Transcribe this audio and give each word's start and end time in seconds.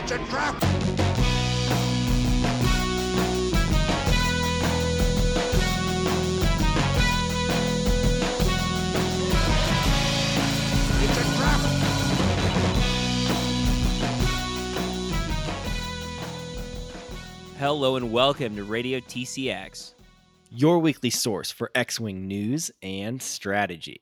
It's 0.00 0.12
a 0.12 0.18
trap! 0.18 0.54
It's 11.02 11.18
a 11.18 11.24
trap! 11.36 11.60
Hello 17.58 17.96
and 17.96 18.12
welcome 18.12 18.54
to 18.54 18.62
Radio 18.62 19.00
TCX. 19.00 19.94
your 20.52 20.78
weekly 20.78 21.10
source 21.10 21.50
for 21.50 21.72
X 21.74 21.98
Wing 21.98 22.28
news 22.28 22.70
and 22.84 23.20
strategy. 23.20 24.00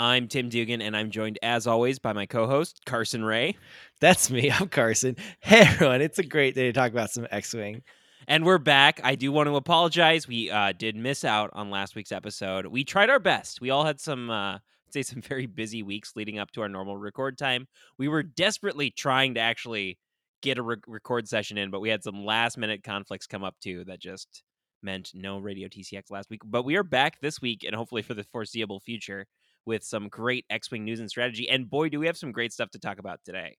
I'm 0.00 0.28
Tim 0.28 0.48
Dugan, 0.48 0.80
and 0.80 0.96
I'm 0.96 1.10
joined 1.10 1.40
as 1.42 1.66
always 1.66 1.98
by 1.98 2.12
my 2.12 2.24
co 2.24 2.46
host, 2.46 2.82
Carson 2.86 3.24
Ray. 3.24 3.56
That's 4.00 4.30
me. 4.30 4.48
I'm 4.48 4.68
Carson. 4.68 5.16
Hey, 5.40 5.62
everyone. 5.62 6.02
It's 6.02 6.20
a 6.20 6.22
great 6.22 6.54
day 6.54 6.66
to 6.66 6.72
talk 6.72 6.92
about 6.92 7.10
some 7.10 7.26
X 7.32 7.52
Wing. 7.52 7.82
And 8.28 8.44
we're 8.44 8.58
back. 8.58 9.00
I 9.02 9.16
do 9.16 9.32
want 9.32 9.48
to 9.48 9.56
apologize. 9.56 10.28
We 10.28 10.52
uh, 10.52 10.72
did 10.78 10.94
miss 10.94 11.24
out 11.24 11.50
on 11.52 11.70
last 11.70 11.96
week's 11.96 12.12
episode. 12.12 12.66
We 12.66 12.84
tried 12.84 13.10
our 13.10 13.18
best. 13.18 13.60
We 13.60 13.70
all 13.70 13.84
had 13.84 13.98
some, 13.98 14.30
uh, 14.30 14.54
I'd 14.54 14.92
say, 14.92 15.02
some 15.02 15.20
very 15.28 15.46
busy 15.46 15.82
weeks 15.82 16.12
leading 16.14 16.38
up 16.38 16.52
to 16.52 16.62
our 16.62 16.68
normal 16.68 16.96
record 16.96 17.36
time. 17.36 17.66
We 17.98 18.06
were 18.06 18.22
desperately 18.22 18.90
trying 18.90 19.34
to 19.34 19.40
actually 19.40 19.98
get 20.42 20.58
a 20.58 20.62
re- 20.62 20.76
record 20.86 21.26
session 21.26 21.58
in, 21.58 21.72
but 21.72 21.80
we 21.80 21.88
had 21.88 22.04
some 22.04 22.24
last 22.24 22.56
minute 22.56 22.84
conflicts 22.84 23.26
come 23.26 23.42
up 23.42 23.56
too 23.60 23.82
that 23.86 23.98
just 23.98 24.44
meant 24.80 25.10
no 25.12 25.40
Radio 25.40 25.66
TCX 25.66 26.12
last 26.12 26.30
week. 26.30 26.42
But 26.44 26.64
we 26.64 26.76
are 26.76 26.84
back 26.84 27.20
this 27.20 27.40
week 27.40 27.64
and 27.64 27.74
hopefully 27.74 28.02
for 28.02 28.14
the 28.14 28.22
foreseeable 28.22 28.78
future 28.78 29.26
with 29.68 29.84
some 29.84 30.08
great 30.08 30.44
X 30.50 30.72
Wing 30.72 30.84
news 30.84 30.98
and 30.98 31.08
strategy. 31.08 31.48
And 31.48 31.70
boy, 31.70 31.90
do 31.90 32.00
we 32.00 32.06
have 32.06 32.16
some 32.16 32.32
great 32.32 32.52
stuff 32.52 32.70
to 32.70 32.80
talk 32.80 32.98
about 32.98 33.20
today. 33.24 33.56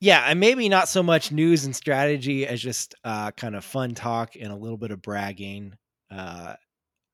Yeah, 0.00 0.24
and 0.26 0.40
maybe 0.40 0.68
not 0.68 0.88
so 0.88 1.02
much 1.02 1.30
news 1.30 1.64
and 1.64 1.74
strategy 1.74 2.44
as 2.44 2.60
just 2.60 2.96
uh, 3.04 3.30
kind 3.30 3.54
of 3.54 3.64
fun 3.64 3.94
talk 3.94 4.34
and 4.34 4.52
a 4.52 4.56
little 4.56 4.76
bit 4.76 4.90
of 4.90 5.00
bragging. 5.00 5.74
Uh, 6.10 6.54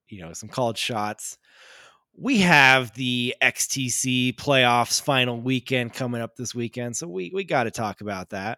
you 0.07 0.21
know, 0.21 0.33
some 0.33 0.49
college 0.49 0.79
shots. 0.79 1.37
We 2.17 2.39
have 2.39 2.91
the 2.95 3.35
XTC 3.41 4.35
playoffs 4.35 4.99
final 4.99 5.39
weekend 5.39 5.93
coming 5.93 6.19
up 6.19 6.35
this 6.35 6.55
weekend, 6.55 6.97
so 6.97 7.07
we 7.07 7.31
we 7.33 7.43
got 7.43 7.65
to 7.65 7.71
talk 7.71 8.01
about 8.01 8.31
that. 8.31 8.57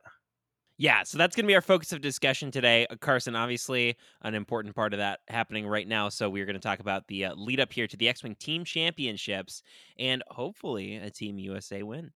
Yeah, 0.77 1.03
so 1.03 1.17
that's 1.17 1.35
going 1.35 1.45
to 1.45 1.47
be 1.47 1.53
our 1.53 1.61
focus 1.61 1.93
of 1.93 2.01
discussion 2.01 2.49
today. 2.49 2.87
Uh, 2.89 2.95
Carson, 2.95 3.35
obviously, 3.35 3.97
an 4.23 4.33
important 4.33 4.75
part 4.75 4.93
of 4.93 4.97
that 4.97 5.19
happening 5.27 5.67
right 5.67 5.87
now. 5.87 6.09
So 6.09 6.29
we're 6.29 6.45
going 6.45 6.55
to 6.55 6.59
talk 6.59 6.79
about 6.79 7.07
the 7.07 7.25
uh, 7.25 7.35
lead 7.35 7.59
up 7.59 7.71
here 7.71 7.87
to 7.87 7.97
the 7.97 8.09
X 8.09 8.23
Wing 8.23 8.35
Team 8.35 8.63
Championships 8.65 9.61
and 9.99 10.23
hopefully 10.29 10.95
a 10.95 11.11
Team 11.11 11.37
USA 11.37 11.83
win. 11.83 12.11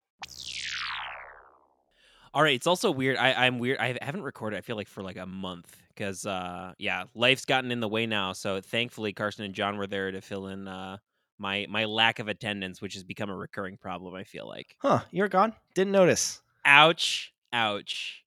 All 2.32 2.42
right, 2.42 2.54
it's 2.54 2.66
also 2.66 2.90
weird. 2.90 3.16
I, 3.16 3.46
I'm 3.46 3.58
weird. 3.58 3.78
I 3.78 3.96
haven't 4.02 4.22
recorded. 4.22 4.56
I 4.56 4.60
feel 4.62 4.76
like 4.76 4.88
for 4.88 5.02
like 5.02 5.18
a 5.18 5.26
month 5.26 5.76
because, 5.88 6.26
uh, 6.26 6.72
yeah, 6.78 7.04
life's 7.14 7.44
gotten 7.44 7.70
in 7.70 7.78
the 7.78 7.88
way 7.88 8.06
now. 8.06 8.32
So 8.32 8.60
thankfully, 8.60 9.12
Carson 9.12 9.44
and 9.44 9.54
John 9.54 9.76
were 9.76 9.86
there 9.86 10.10
to 10.10 10.20
fill 10.20 10.48
in 10.48 10.66
uh, 10.66 10.96
my 11.38 11.66
my 11.68 11.84
lack 11.84 12.18
of 12.18 12.26
attendance, 12.26 12.82
which 12.82 12.94
has 12.94 13.04
become 13.04 13.30
a 13.30 13.36
recurring 13.36 13.76
problem. 13.76 14.14
I 14.14 14.24
feel 14.24 14.48
like. 14.48 14.74
Huh? 14.78 15.00
You're 15.12 15.28
gone. 15.28 15.52
Didn't 15.74 15.92
notice. 15.92 16.40
Ouch! 16.64 17.32
Ouch! 17.52 18.23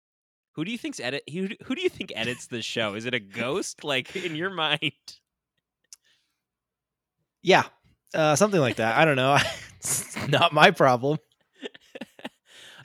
Who 0.58 0.66
do 0.66 0.72
you 0.72 0.78
think's 0.80 1.00
edit? 1.00 1.22
Who 1.32 1.50
who 1.66 1.76
do 1.76 1.82
you 1.82 1.90
think 1.90 2.12
edits 2.16 2.48
the 2.48 2.64
show? 2.64 2.96
Is 2.96 3.06
it 3.06 3.14
a 3.14 3.20
ghost? 3.20 3.84
Like 3.84 4.16
in 4.16 4.36
your 4.36 4.50
mind? 4.50 4.92
Yeah, 7.44 7.64
uh, 8.16 8.36
something 8.36 8.60
like 8.60 8.78
that. 8.78 8.98
I 8.98 9.06
don't 9.06 9.16
know. 9.16 9.38
it's 9.78 10.28
not 10.28 10.54
my 10.54 10.72
problem. 10.72 11.20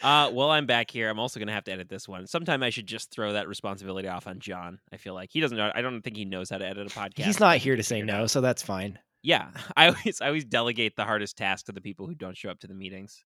Uh, 0.02 0.28
well, 0.32 0.50
I'm 0.50 0.66
back 0.66 0.90
here. 0.90 1.08
I'm 1.08 1.20
also 1.20 1.38
gonna 1.38 1.52
have 1.52 1.62
to 1.62 1.70
edit 1.70 1.88
this 1.88 2.08
one. 2.08 2.26
Sometime 2.26 2.64
I 2.64 2.70
should 2.70 2.88
just 2.88 3.12
throw 3.12 3.34
that 3.34 3.46
responsibility 3.46 4.08
off 4.08 4.26
on 4.26 4.40
John. 4.40 4.80
I 4.92 4.96
feel 4.96 5.14
like 5.14 5.30
he 5.30 5.40
doesn't 5.40 5.56
know. 5.56 5.70
I 5.72 5.80
don't 5.80 6.02
think 6.02 6.16
he 6.16 6.24
knows 6.24 6.50
how 6.50 6.58
to 6.58 6.66
edit 6.66 6.88
a 6.88 6.90
podcast. 6.90 7.22
He's 7.22 7.38
not 7.38 7.58
here 7.58 7.76
to 7.76 7.84
say 7.84 8.02
no, 8.02 8.26
so 8.26 8.40
that's 8.40 8.64
fine. 8.64 8.98
Yeah, 9.22 9.50
I 9.76 9.86
always 9.90 10.20
I 10.20 10.26
always 10.26 10.44
delegate 10.44 10.96
the 10.96 11.04
hardest 11.04 11.36
task 11.36 11.66
to 11.66 11.72
the 11.72 11.80
people 11.80 12.08
who 12.08 12.16
don't 12.16 12.36
show 12.36 12.50
up 12.50 12.58
to 12.60 12.66
the 12.66 12.74
meetings. 12.74 13.24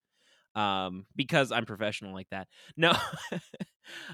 Um, 0.56 1.06
because 1.16 1.52
I'm 1.52 1.66
professional 1.66 2.14
like 2.14 2.30
that. 2.30 2.48
No. 2.78 2.94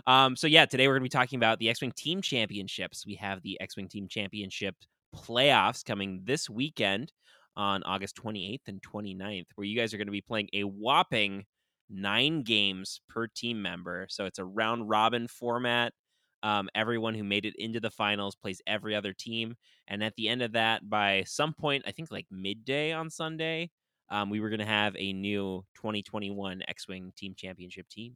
um, 0.07 0.35
so 0.35 0.47
yeah, 0.47 0.65
today 0.65 0.87
we're 0.87 0.95
gonna 0.95 1.03
be 1.03 1.09
talking 1.09 1.37
about 1.37 1.59
the 1.59 1.69
X-Wing 1.69 1.93
Team 1.95 2.21
Championships. 2.21 3.05
We 3.05 3.15
have 3.15 3.41
the 3.41 3.59
X-Wing 3.61 3.87
Team 3.87 4.07
Championship 4.07 4.75
playoffs 5.15 5.83
coming 5.83 6.21
this 6.23 6.49
weekend 6.49 7.11
on 7.55 7.83
August 7.83 8.15
28th 8.15 8.67
and 8.67 8.81
29th, 8.81 9.47
where 9.55 9.65
you 9.65 9.77
guys 9.77 9.93
are 9.93 9.97
gonna 9.97 10.11
be 10.11 10.21
playing 10.21 10.49
a 10.53 10.63
whopping 10.63 11.45
nine 11.89 12.43
games 12.43 13.01
per 13.09 13.27
team 13.27 13.61
member. 13.61 14.07
So 14.09 14.25
it's 14.25 14.39
a 14.39 14.45
round 14.45 14.89
robin 14.89 15.27
format. 15.27 15.93
Um, 16.41 16.69
everyone 16.73 17.15
who 17.15 17.23
made 17.23 17.45
it 17.45 17.55
into 17.57 17.79
the 17.79 17.89
finals 17.89 18.35
plays 18.35 18.61
every 18.65 18.95
other 18.95 19.13
team. 19.13 19.55
And 19.87 20.03
at 20.03 20.15
the 20.15 20.29
end 20.29 20.41
of 20.41 20.53
that, 20.53 20.89
by 20.89 21.23
some 21.25 21.53
point, 21.53 21.83
I 21.85 21.91
think 21.91 22.11
like 22.11 22.27
midday 22.31 22.93
on 22.93 23.09
Sunday, 23.09 23.71
um, 24.11 24.29
we 24.29 24.39
were 24.39 24.49
going 24.49 24.59
to 24.59 24.65
have 24.65 24.95
a 24.97 25.13
new 25.13 25.63
2021 25.75 26.63
X 26.67 26.87
Wing 26.87 27.13
Team 27.15 27.33
Championship 27.35 27.87
team. 27.89 28.15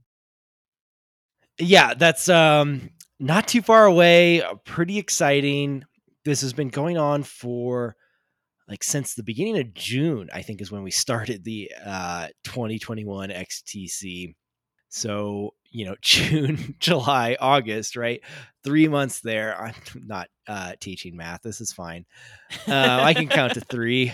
Yeah, 1.59 1.93
that's 1.93 2.29
um 2.29 2.89
not 3.19 3.47
too 3.47 3.61
far 3.61 3.85
away. 3.85 4.41
uh, 4.41 4.55
Pretty 4.65 4.97
exciting. 4.97 5.83
This 6.25 6.41
has 6.41 6.53
been 6.53 6.69
going 6.69 6.97
on 6.97 7.23
for 7.23 7.95
like 8.67 8.83
since 8.83 9.13
the 9.13 9.23
beginning 9.23 9.59
of 9.59 9.73
June, 9.73 10.29
I 10.33 10.41
think 10.41 10.61
is 10.61 10.71
when 10.71 10.83
we 10.83 10.91
started 10.91 11.43
the 11.43 11.71
uh 11.85 12.27
2021 12.45 13.29
XTC. 13.29 14.35
So, 14.89 15.51
you 15.71 15.85
know, 15.85 15.95
June, 16.01 16.75
July, 16.79 17.37
August, 17.39 17.95
right? 17.95 18.21
3 18.63 18.87
months 18.87 19.21
there. 19.21 19.59
I'm 19.61 19.75
not 19.95 20.29
uh 20.47 20.73
teaching 20.79 21.15
math. 21.15 21.41
This 21.43 21.61
is 21.61 21.71
fine. 21.71 22.05
Uh 22.67 22.99
I 23.03 23.13
can 23.13 23.27
count 23.27 23.53
to 23.53 23.61
3. 23.69 24.11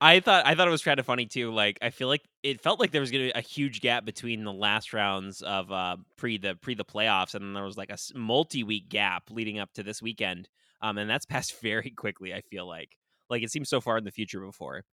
I 0.00 0.20
thought 0.20 0.46
I 0.46 0.54
thought 0.54 0.68
it 0.68 0.72
was 0.72 0.82
kind 0.82 1.00
of 1.00 1.06
funny 1.06 1.26
too. 1.26 1.52
Like 1.52 1.78
I 1.80 1.90
feel 1.90 2.08
like 2.08 2.22
it 2.42 2.60
felt 2.60 2.78
like 2.80 2.90
there 2.90 3.00
was 3.00 3.10
going 3.10 3.28
to 3.28 3.32
be 3.32 3.38
a 3.38 3.42
huge 3.42 3.80
gap 3.80 4.04
between 4.04 4.44
the 4.44 4.52
last 4.52 4.92
rounds 4.92 5.40
of 5.42 5.72
uh, 5.72 5.96
pre 6.16 6.36
the 6.38 6.54
pre 6.54 6.74
the 6.74 6.84
playoffs, 6.84 7.34
and 7.34 7.42
then 7.44 7.54
there 7.54 7.64
was 7.64 7.78
like 7.78 7.90
a 7.90 7.98
multi 8.14 8.62
week 8.62 8.88
gap 8.90 9.24
leading 9.30 9.58
up 9.58 9.72
to 9.74 9.82
this 9.82 10.02
weekend. 10.02 10.48
Um, 10.82 10.98
and 10.98 11.08
that's 11.08 11.24
passed 11.26 11.60
very 11.62 11.90
quickly. 11.90 12.34
I 12.34 12.42
feel 12.42 12.66
like 12.66 12.96
like 13.30 13.42
it 13.42 13.50
seems 13.50 13.68
so 13.70 13.80
far 13.80 13.96
in 13.98 14.04
the 14.04 14.10
future 14.12 14.40
before. 14.40 14.84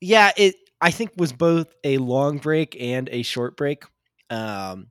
yeah 0.00 0.30
it 0.36 0.54
i 0.80 0.90
think 0.90 1.10
was 1.16 1.32
both 1.32 1.74
a 1.84 1.98
long 1.98 2.38
break 2.38 2.76
and 2.80 3.08
a 3.10 3.22
short 3.22 3.56
break 3.56 3.84
um 4.30 4.88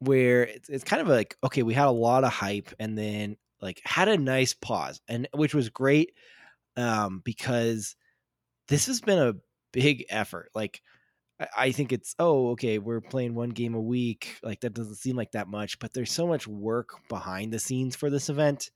where 0.00 0.44
it's, 0.44 0.68
it's 0.68 0.84
kind 0.84 1.02
of 1.02 1.08
like 1.08 1.36
okay 1.44 1.62
we 1.62 1.74
had 1.74 1.86
a 1.86 1.90
lot 1.90 2.24
of 2.24 2.32
hype 2.32 2.70
and 2.78 2.96
then 2.98 3.36
like 3.60 3.80
had 3.84 4.08
a 4.08 4.16
nice 4.16 4.54
pause 4.54 5.00
and 5.08 5.28
which 5.34 5.54
was 5.54 5.68
great 5.68 6.12
um 6.76 7.20
because 7.24 7.94
this 8.72 8.86
has 8.86 9.00
been 9.00 9.18
a 9.18 9.34
big 9.72 10.04
effort 10.08 10.50
like 10.54 10.80
I- 11.56 11.72
think 11.72 11.92
it's 11.92 12.14
oh 12.18 12.50
okay 12.50 12.78
we're 12.78 13.00
playing 13.00 13.34
one 13.34 13.50
game 13.50 13.74
a 13.74 13.80
week 13.80 14.38
like 14.42 14.60
that 14.60 14.74
doesn't 14.74 14.96
seem 14.96 15.16
like 15.16 15.32
that 15.32 15.48
much 15.48 15.78
but 15.78 15.92
there's 15.92 16.12
so 16.12 16.26
much 16.26 16.46
work 16.46 16.90
behind 17.08 17.52
the 17.52 17.58
scenes 17.58 17.96
for 17.96 18.10
this 18.10 18.28
event 18.28 18.70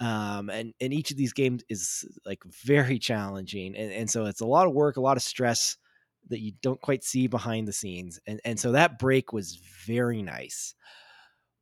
um 0.00 0.50
and 0.50 0.74
and 0.80 0.92
each 0.92 1.10
of 1.10 1.16
these 1.16 1.32
games 1.32 1.62
is 1.68 2.04
like 2.26 2.42
very 2.64 2.98
challenging 2.98 3.76
and, 3.76 3.92
and 3.92 4.10
so 4.10 4.26
it's 4.26 4.40
a 4.40 4.46
lot 4.46 4.66
of 4.66 4.72
work 4.74 4.96
a 4.96 5.00
lot 5.00 5.16
of 5.16 5.22
stress 5.22 5.76
that 6.28 6.40
you 6.40 6.52
don't 6.62 6.80
quite 6.80 7.04
see 7.04 7.26
behind 7.26 7.68
the 7.68 7.72
scenes 7.72 8.20
and 8.26 8.40
and 8.44 8.58
so 8.58 8.72
that 8.72 8.98
break 8.98 9.32
was 9.32 9.58
very 9.86 10.22
nice. 10.22 10.74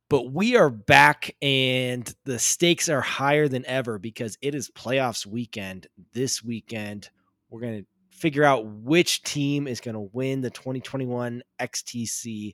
But 0.09 0.31
we 0.31 0.55
are 0.57 0.69
back 0.69 1.35
and 1.41 2.13
the 2.25 2.37
stakes 2.37 2.87
are 2.87 3.01
higher 3.01 3.47
than 3.47 3.65
ever 3.65 3.97
because 3.97 4.37
it 4.41 4.53
is 4.53 4.69
playoffs 4.69 5.25
weekend 5.25 5.87
this 6.13 6.43
weekend 6.43 7.09
we're 7.53 7.61
going 7.61 7.81
to 7.83 8.17
figure 8.17 8.43
out 8.43 8.65
which 8.65 9.23
team 9.23 9.67
is 9.67 9.79
going 9.79 9.95
to 9.95 10.09
win 10.11 10.41
the 10.41 10.49
2021 10.49 11.41
xtc 11.61 12.53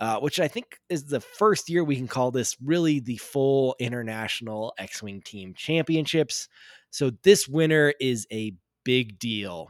uh, 0.00 0.18
which 0.18 0.40
I 0.40 0.48
think 0.48 0.78
is 0.88 1.04
the 1.04 1.20
first 1.20 1.68
year 1.68 1.84
we 1.84 1.96
can 1.96 2.08
call 2.08 2.30
this 2.30 2.56
really 2.64 3.00
the 3.00 3.18
full 3.18 3.76
international 3.78 4.72
X 4.78 5.02
Wing 5.02 5.20
team 5.22 5.52
championships. 5.54 6.48
So 6.88 7.10
this 7.22 7.46
winner 7.46 7.92
is 8.00 8.26
a 8.32 8.54
big 8.82 9.18
deal. 9.18 9.68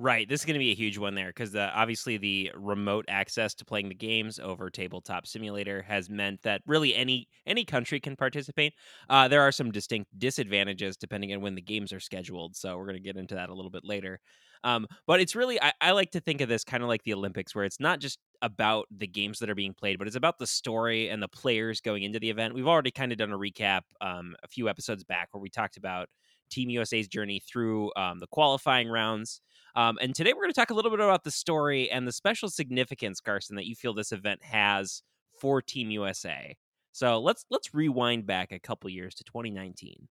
Right, 0.00 0.28
this 0.28 0.42
is 0.42 0.44
going 0.46 0.54
to 0.54 0.60
be 0.60 0.70
a 0.70 0.76
huge 0.76 0.96
one 0.96 1.16
there 1.16 1.26
because 1.26 1.56
uh, 1.56 1.72
obviously 1.74 2.18
the 2.18 2.52
remote 2.54 3.04
access 3.08 3.52
to 3.54 3.64
playing 3.64 3.88
the 3.88 3.96
games 3.96 4.38
over 4.38 4.70
Tabletop 4.70 5.26
Simulator 5.26 5.82
has 5.82 6.08
meant 6.08 6.40
that 6.42 6.62
really 6.68 6.94
any 6.94 7.26
any 7.46 7.64
country 7.64 7.98
can 7.98 8.14
participate. 8.14 8.74
Uh, 9.10 9.26
there 9.26 9.42
are 9.42 9.50
some 9.50 9.72
distinct 9.72 10.16
disadvantages 10.16 10.96
depending 10.96 11.32
on 11.32 11.40
when 11.40 11.56
the 11.56 11.60
games 11.60 11.92
are 11.92 11.98
scheduled, 11.98 12.54
so 12.54 12.76
we're 12.76 12.84
going 12.84 12.94
to 12.94 13.02
get 13.02 13.16
into 13.16 13.34
that 13.34 13.48
a 13.48 13.54
little 13.54 13.72
bit 13.72 13.84
later. 13.84 14.20
Um, 14.62 14.86
but 15.08 15.20
it's 15.20 15.34
really 15.34 15.60
I, 15.60 15.72
I 15.80 15.90
like 15.90 16.12
to 16.12 16.20
think 16.20 16.42
of 16.42 16.48
this 16.48 16.62
kind 16.62 16.84
of 16.84 16.88
like 16.88 17.02
the 17.02 17.14
Olympics, 17.14 17.52
where 17.52 17.64
it's 17.64 17.80
not 17.80 17.98
just 17.98 18.20
about 18.40 18.86
the 18.96 19.08
games 19.08 19.40
that 19.40 19.50
are 19.50 19.56
being 19.56 19.74
played, 19.74 19.98
but 19.98 20.06
it's 20.06 20.16
about 20.16 20.38
the 20.38 20.46
story 20.46 21.08
and 21.08 21.20
the 21.20 21.26
players 21.28 21.80
going 21.80 22.04
into 22.04 22.20
the 22.20 22.30
event. 22.30 22.54
We've 22.54 22.68
already 22.68 22.92
kind 22.92 23.10
of 23.10 23.18
done 23.18 23.32
a 23.32 23.38
recap 23.38 23.80
um, 24.00 24.36
a 24.44 24.48
few 24.48 24.68
episodes 24.68 25.02
back 25.02 25.30
where 25.32 25.42
we 25.42 25.50
talked 25.50 25.76
about 25.76 26.08
Team 26.50 26.70
USA's 26.70 27.08
journey 27.08 27.40
through 27.40 27.90
um, 27.96 28.20
the 28.20 28.26
qualifying 28.28 28.88
rounds. 28.88 29.40
Um, 29.78 29.96
and 30.02 30.12
today 30.12 30.32
we're 30.32 30.42
going 30.42 30.52
to 30.52 30.60
talk 30.60 30.70
a 30.70 30.74
little 30.74 30.90
bit 30.90 30.98
about 30.98 31.22
the 31.22 31.30
story 31.30 31.88
and 31.88 32.04
the 32.04 32.10
special 32.10 32.50
significance, 32.50 33.20
Carson, 33.20 33.54
that 33.54 33.66
you 33.66 33.76
feel 33.76 33.94
this 33.94 34.10
event 34.10 34.42
has 34.42 35.04
for 35.38 35.62
Team 35.62 35.92
USA. 35.92 36.56
So 36.90 37.20
let's 37.20 37.44
let's 37.48 37.72
rewind 37.72 38.26
back 38.26 38.50
a 38.50 38.58
couple 38.58 38.90
years 38.90 39.14
to 39.14 39.24
2019. 39.24 40.08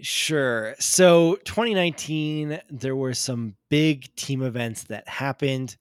Sure. 0.00 0.76
So 0.78 1.40
2019, 1.44 2.60
there 2.70 2.94
were 2.94 3.14
some 3.14 3.56
big 3.68 4.14
team 4.14 4.42
events 4.42 4.84
that 4.84 5.08
happened 5.08 5.76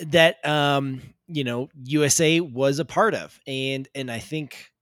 that 0.00 0.44
um, 0.44 1.00
you 1.28 1.44
know, 1.44 1.68
USA 1.84 2.40
was 2.40 2.80
a 2.80 2.84
part 2.84 3.14
of. 3.14 3.38
And 3.46 3.88
and 3.94 4.10
I 4.10 4.18
think 4.18 4.72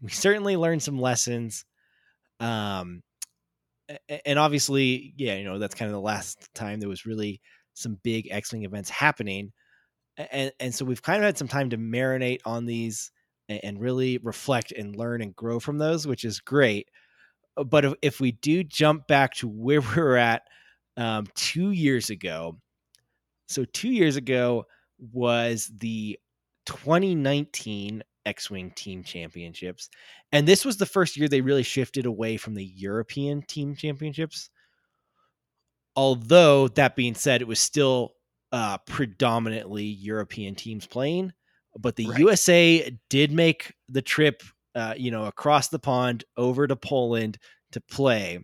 we 0.00 0.08
certainly 0.08 0.56
learned 0.56 0.82
some 0.82 0.98
lessons. 0.98 1.66
Um 2.40 3.02
and 4.24 4.38
obviously, 4.38 5.12
yeah, 5.16 5.36
you 5.36 5.44
know, 5.44 5.58
that's 5.58 5.74
kind 5.74 5.88
of 5.88 5.94
the 5.94 6.00
last 6.00 6.48
time 6.54 6.80
there 6.80 6.88
was 6.88 7.06
really 7.06 7.40
some 7.74 7.98
big 8.02 8.28
X-Wing 8.30 8.64
events 8.64 8.90
happening. 8.90 9.52
And 10.16 10.52
and 10.60 10.74
so 10.74 10.84
we've 10.84 11.02
kind 11.02 11.18
of 11.18 11.24
had 11.24 11.38
some 11.38 11.48
time 11.48 11.70
to 11.70 11.78
marinate 11.78 12.40
on 12.44 12.66
these 12.66 13.10
and 13.48 13.80
really 13.80 14.18
reflect 14.18 14.72
and 14.72 14.96
learn 14.96 15.20
and 15.20 15.34
grow 15.36 15.60
from 15.60 15.78
those, 15.78 16.06
which 16.06 16.24
is 16.24 16.40
great. 16.40 16.88
Uh, 17.56 17.64
but 17.64 17.84
if, 17.84 17.94
if 18.00 18.20
we 18.20 18.32
do 18.32 18.64
jump 18.64 19.06
back 19.06 19.34
to 19.34 19.48
where 19.48 19.80
we 19.96 20.02
were 20.02 20.16
at 20.16 20.42
um, 20.96 21.26
two 21.34 21.70
years 21.70 22.10
ago, 22.10 22.56
so 23.48 23.64
two 23.64 23.90
years 23.90 24.16
ago 24.16 24.64
was 25.12 25.70
the 25.78 26.18
2019 26.66 28.02
X-wing 28.26 28.72
team 28.72 29.02
championships, 29.02 29.88
and 30.32 30.46
this 30.46 30.64
was 30.64 30.76
the 30.76 30.86
first 30.86 31.16
year 31.16 31.28
they 31.28 31.40
really 31.40 31.62
shifted 31.62 32.06
away 32.06 32.36
from 32.36 32.54
the 32.54 32.64
European 32.64 33.42
team 33.42 33.74
championships. 33.76 34.50
Although 35.96 36.68
that 36.68 36.96
being 36.96 37.14
said, 37.14 37.40
it 37.40 37.48
was 37.48 37.60
still 37.60 38.14
uh, 38.52 38.78
predominantly 38.86 39.84
European 39.84 40.54
teams 40.54 40.86
playing, 40.86 41.32
but 41.78 41.96
the 41.96 42.08
right. 42.08 42.18
USA 42.18 42.98
did 43.10 43.30
make 43.30 43.74
the 43.88 44.02
trip 44.02 44.42
uh, 44.74 44.94
you 44.96 45.10
know, 45.10 45.26
across 45.26 45.68
the 45.68 45.78
pond 45.78 46.24
over 46.36 46.66
to 46.66 46.76
Poland 46.76 47.38
to 47.72 47.80
play. 47.80 48.40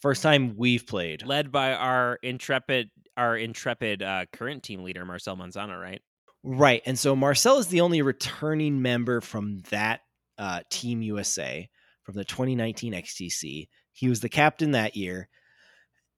First 0.00 0.22
time 0.22 0.54
we've 0.56 0.86
played, 0.86 1.26
led 1.26 1.52
by 1.52 1.74
our 1.74 2.18
intrepid, 2.22 2.90
our 3.16 3.36
intrepid 3.36 4.02
uh, 4.02 4.24
current 4.32 4.62
team 4.62 4.82
leader 4.82 5.04
Marcel 5.04 5.36
Manzano, 5.36 5.78
right? 5.78 6.00
Right, 6.44 6.82
and 6.86 6.98
so 6.98 7.14
Marcel 7.14 7.58
is 7.58 7.68
the 7.68 7.82
only 7.82 8.02
returning 8.02 8.82
member 8.82 9.20
from 9.20 9.60
that 9.70 10.00
uh, 10.38 10.60
Team 10.70 11.02
USA 11.02 11.68
from 12.02 12.14
the 12.16 12.24
2019 12.24 12.92
XTC. 12.94 13.68
He 13.92 14.08
was 14.08 14.20
the 14.20 14.28
captain 14.28 14.72
that 14.72 14.96
year. 14.96 15.28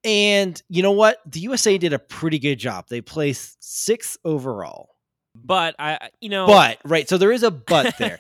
And 0.03 0.61
you 0.69 0.83
know 0.83 0.93
what? 0.93 1.19
The 1.27 1.41
USA 1.41 1.79
did 1.79 1.93
a 1.93 1.99
pretty 1.99 2.39
good 2.39 2.57
job. 2.57 2.87
They 2.89 3.01
placed 3.01 3.57
sixth 3.61 4.19
overall. 4.25 4.91
But 5.35 5.75
I, 5.79 6.11
you 6.21 6.29
know, 6.29 6.47
but 6.47 6.79
right. 6.85 7.09
So 7.09 7.19
there 7.19 7.33
is 7.33 7.43
a 7.43 7.51
but 7.51 7.99
there, 7.99 8.19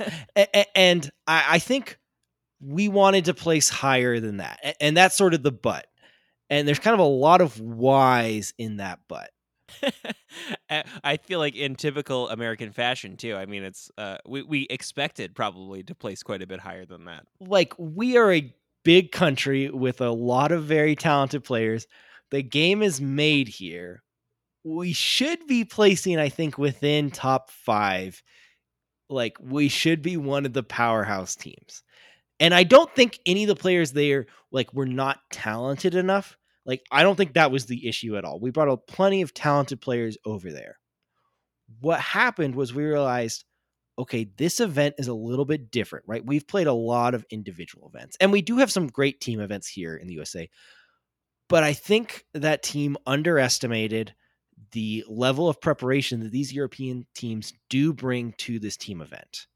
and 0.74 1.08
I, 1.26 1.44
I 1.48 1.58
think 1.58 1.98
we 2.60 2.88
wanted 2.88 3.26
to 3.26 3.34
place 3.34 3.68
higher 3.68 4.18
than 4.18 4.38
that, 4.38 4.76
and 4.80 4.96
that's 4.96 5.16
sort 5.16 5.34
of 5.34 5.42
the 5.42 5.52
but. 5.52 5.86
And 6.50 6.66
there's 6.66 6.78
kind 6.78 6.94
of 6.94 7.00
a 7.00 7.08
lot 7.08 7.40
of 7.40 7.60
whys 7.60 8.52
in 8.58 8.78
that 8.78 9.00
but. 9.08 9.30
I 11.04 11.16
feel 11.18 11.38
like 11.38 11.54
in 11.54 11.76
typical 11.76 12.28
American 12.28 12.72
fashion 12.72 13.16
too. 13.16 13.36
I 13.36 13.46
mean, 13.46 13.62
it's 13.64 13.90
uh, 13.98 14.18
we 14.26 14.42
we 14.42 14.66
expected 14.70 15.34
probably 15.34 15.82
to 15.84 15.94
place 15.94 16.22
quite 16.22 16.42
a 16.42 16.46
bit 16.46 16.60
higher 16.60 16.86
than 16.86 17.04
that. 17.06 17.26
Like 17.40 17.74
we 17.78 18.16
are 18.16 18.32
a 18.32 18.54
big 18.84 19.12
country 19.12 19.70
with 19.70 20.00
a 20.00 20.10
lot 20.10 20.52
of 20.52 20.64
very 20.64 20.96
talented 20.96 21.44
players. 21.44 21.86
The 22.30 22.42
game 22.42 22.82
is 22.82 23.00
made 23.00 23.48
here 23.48 24.04
we 24.64 24.94
should 24.94 25.46
be 25.46 25.64
placing, 25.64 26.18
I 26.18 26.30
think, 26.30 26.56
within 26.58 27.10
top 27.10 27.50
five. 27.50 28.22
Like 29.10 29.36
we 29.38 29.68
should 29.68 30.02
be 30.02 30.16
one 30.16 30.46
of 30.46 30.54
the 30.54 30.62
powerhouse 30.62 31.36
teams. 31.36 31.82
And 32.40 32.54
I 32.54 32.64
don't 32.64 32.92
think 32.94 33.20
any 33.26 33.44
of 33.44 33.48
the 33.48 33.54
players 33.54 33.92
there 33.92 34.26
like 34.50 34.72
were 34.72 34.86
not 34.86 35.20
talented 35.30 35.94
enough. 35.94 36.36
Like 36.66 36.82
I 36.90 37.02
don't 37.02 37.16
think 37.16 37.34
that 37.34 37.50
was 37.50 37.66
the 37.66 37.86
issue 37.88 38.16
at 38.16 38.24
all. 38.24 38.40
We 38.40 38.50
brought 38.50 38.68
up 38.68 38.86
plenty 38.86 39.22
of 39.22 39.34
talented 39.34 39.80
players 39.80 40.16
over 40.24 40.50
there. 40.52 40.78
What 41.80 42.00
happened 42.00 42.54
was 42.54 42.74
we 42.74 42.84
realized 42.84 43.44
okay, 43.96 44.28
this 44.36 44.58
event 44.58 44.96
is 44.98 45.06
a 45.06 45.14
little 45.14 45.44
bit 45.44 45.70
different, 45.70 46.04
right? 46.08 46.24
We've 46.24 46.48
played 46.48 46.66
a 46.66 46.72
lot 46.72 47.14
of 47.14 47.24
individual 47.30 47.88
events, 47.94 48.16
and 48.20 48.32
we 48.32 48.42
do 48.42 48.58
have 48.58 48.72
some 48.72 48.88
great 48.88 49.20
team 49.20 49.38
events 49.40 49.68
here 49.68 49.94
in 49.96 50.08
the 50.08 50.14
USA. 50.14 50.50
But 51.48 51.62
I 51.62 51.74
think 51.74 52.24
that 52.34 52.62
team 52.62 52.96
underestimated 53.06 54.14
the 54.72 55.04
level 55.08 55.48
of 55.48 55.60
preparation 55.60 56.20
that 56.20 56.32
these 56.32 56.52
European 56.52 57.06
teams 57.14 57.52
do 57.68 57.92
bring 57.92 58.32
to 58.38 58.58
this 58.58 58.76
team 58.76 59.00
event. 59.00 59.46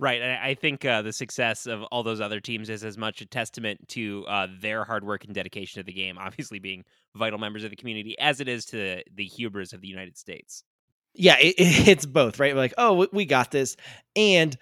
Right. 0.00 0.22
I 0.22 0.54
think 0.54 0.86
uh, 0.86 1.02
the 1.02 1.12
success 1.12 1.66
of 1.66 1.82
all 1.84 2.02
those 2.02 2.22
other 2.22 2.40
teams 2.40 2.70
is 2.70 2.84
as 2.84 2.96
much 2.96 3.20
a 3.20 3.26
testament 3.26 3.86
to 3.88 4.24
uh, 4.26 4.46
their 4.58 4.82
hard 4.82 5.04
work 5.04 5.26
and 5.26 5.34
dedication 5.34 5.78
to 5.78 5.84
the 5.84 5.92
game, 5.92 6.16
obviously 6.18 6.58
being 6.58 6.84
vital 7.14 7.38
members 7.38 7.64
of 7.64 7.70
the 7.70 7.76
community, 7.76 8.18
as 8.18 8.40
it 8.40 8.48
is 8.48 8.64
to 8.66 9.02
the 9.14 9.24
hubris 9.24 9.74
of 9.74 9.82
the 9.82 9.88
United 9.88 10.16
States. 10.16 10.64
Yeah, 11.14 11.36
it, 11.38 11.54
it's 11.58 12.06
both, 12.06 12.40
right? 12.40 12.56
Like, 12.56 12.72
oh, 12.78 13.06
we 13.12 13.26
got 13.26 13.50
this. 13.50 13.76
And 14.16 14.56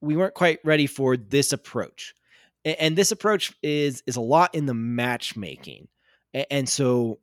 we 0.00 0.16
weren't 0.16 0.34
quite 0.34 0.58
ready 0.64 0.88
for 0.88 1.16
this 1.16 1.52
approach. 1.52 2.14
And 2.64 2.96
this 2.96 3.12
approach 3.12 3.52
is 3.62 4.02
is 4.06 4.16
a 4.16 4.20
lot 4.20 4.54
in 4.54 4.66
the 4.66 4.74
matchmaking. 4.74 5.88
And 6.50 6.68
so 6.68 7.18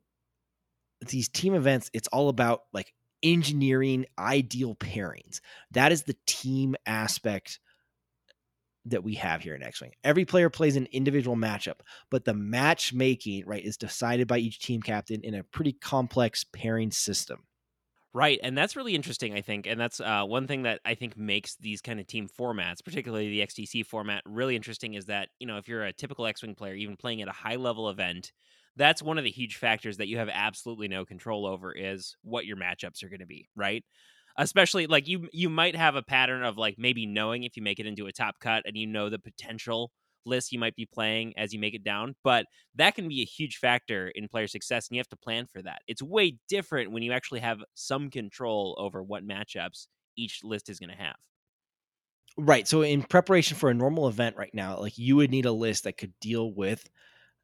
these 1.06 1.28
team 1.28 1.54
events, 1.54 1.90
it's 1.92 2.08
all 2.08 2.28
about 2.28 2.62
like 2.72 2.92
engineering 3.22 4.06
ideal 4.18 4.74
pairings. 4.74 5.40
That 5.72 5.92
is 5.92 6.02
the 6.02 6.16
team 6.26 6.76
aspect 6.86 7.60
that 8.86 9.04
we 9.04 9.14
have 9.14 9.42
here 9.42 9.54
in 9.54 9.62
X 9.62 9.80
Wing. 9.80 9.92
Every 10.04 10.24
player 10.24 10.50
plays 10.50 10.76
an 10.76 10.88
individual 10.92 11.36
matchup, 11.36 11.80
but 12.10 12.24
the 12.24 12.34
matchmaking, 12.34 13.44
right, 13.46 13.64
is 13.64 13.76
decided 13.76 14.26
by 14.26 14.38
each 14.38 14.60
team 14.60 14.80
captain 14.80 15.20
in 15.22 15.34
a 15.34 15.44
pretty 15.44 15.72
complex 15.72 16.44
pairing 16.44 16.90
system. 16.90 17.44
Right, 18.12 18.40
and 18.42 18.58
that's 18.58 18.74
really 18.74 18.96
interesting, 18.96 19.34
I 19.34 19.40
think, 19.40 19.68
and 19.68 19.80
that's 19.80 20.00
uh, 20.00 20.24
one 20.24 20.48
thing 20.48 20.62
that 20.64 20.80
I 20.84 20.96
think 20.96 21.16
makes 21.16 21.54
these 21.56 21.80
kind 21.80 22.00
of 22.00 22.08
team 22.08 22.28
formats, 22.28 22.84
particularly 22.84 23.28
the 23.28 23.46
XTC 23.46 23.86
format, 23.86 24.22
really 24.26 24.56
interesting. 24.56 24.94
Is 24.94 25.06
that 25.06 25.28
you 25.38 25.46
know 25.46 25.58
if 25.58 25.68
you're 25.68 25.84
a 25.84 25.92
typical 25.92 26.26
X-wing 26.26 26.56
player, 26.56 26.74
even 26.74 26.96
playing 26.96 27.22
at 27.22 27.28
a 27.28 27.32
high 27.32 27.54
level 27.54 27.88
event, 27.88 28.32
that's 28.76 29.02
one 29.02 29.18
of 29.18 29.24
the 29.24 29.30
huge 29.30 29.56
factors 29.56 29.96
that 29.98 30.08
you 30.08 30.18
have 30.18 30.28
absolutely 30.32 30.88
no 30.88 31.04
control 31.04 31.46
over 31.46 31.72
is 31.72 32.16
what 32.22 32.46
your 32.46 32.56
matchups 32.56 33.02
are 33.02 33.08
going 33.08 33.20
to 33.20 33.26
be, 33.26 33.48
right? 33.56 33.84
Especially 34.38 34.86
like 34.86 35.08
you 35.08 35.28
you 35.32 35.50
might 35.50 35.76
have 35.76 35.96
a 35.96 36.02
pattern 36.02 36.42
of 36.44 36.56
like 36.56 36.76
maybe 36.78 37.06
knowing 37.06 37.44
if 37.44 37.56
you 37.56 37.62
make 37.62 37.80
it 37.80 37.86
into 37.86 38.06
a 38.06 38.12
top 38.12 38.36
cut 38.40 38.62
and 38.64 38.76
you 38.76 38.86
know 38.86 39.10
the 39.10 39.18
potential 39.18 39.90
list 40.26 40.52
you 40.52 40.58
might 40.58 40.76
be 40.76 40.86
playing 40.86 41.32
as 41.36 41.52
you 41.52 41.58
make 41.58 41.74
it 41.74 41.82
down, 41.84 42.14
but 42.22 42.46
that 42.74 42.94
can 42.94 43.08
be 43.08 43.22
a 43.22 43.24
huge 43.24 43.56
factor 43.56 44.08
in 44.14 44.28
player 44.28 44.46
success 44.46 44.88
and 44.88 44.96
you 44.96 45.00
have 45.00 45.08
to 45.08 45.16
plan 45.16 45.46
for 45.46 45.62
that. 45.62 45.82
It's 45.86 46.02
way 46.02 46.38
different 46.48 46.92
when 46.92 47.02
you 47.02 47.12
actually 47.12 47.40
have 47.40 47.62
some 47.74 48.10
control 48.10 48.76
over 48.78 49.02
what 49.02 49.26
matchups 49.26 49.86
each 50.16 50.40
list 50.44 50.68
is 50.68 50.78
going 50.78 50.90
to 50.90 50.96
have. 50.96 51.16
Right. 52.36 52.66
So 52.66 52.82
in 52.82 53.02
preparation 53.02 53.56
for 53.56 53.70
a 53.70 53.74
normal 53.74 54.08
event 54.08 54.36
right 54.36 54.54
now, 54.54 54.78
like 54.78 54.96
you 54.96 55.16
would 55.16 55.30
need 55.30 55.46
a 55.46 55.52
list 55.52 55.84
that 55.84 55.98
could 55.98 56.18
deal 56.20 56.52
with 56.52 56.88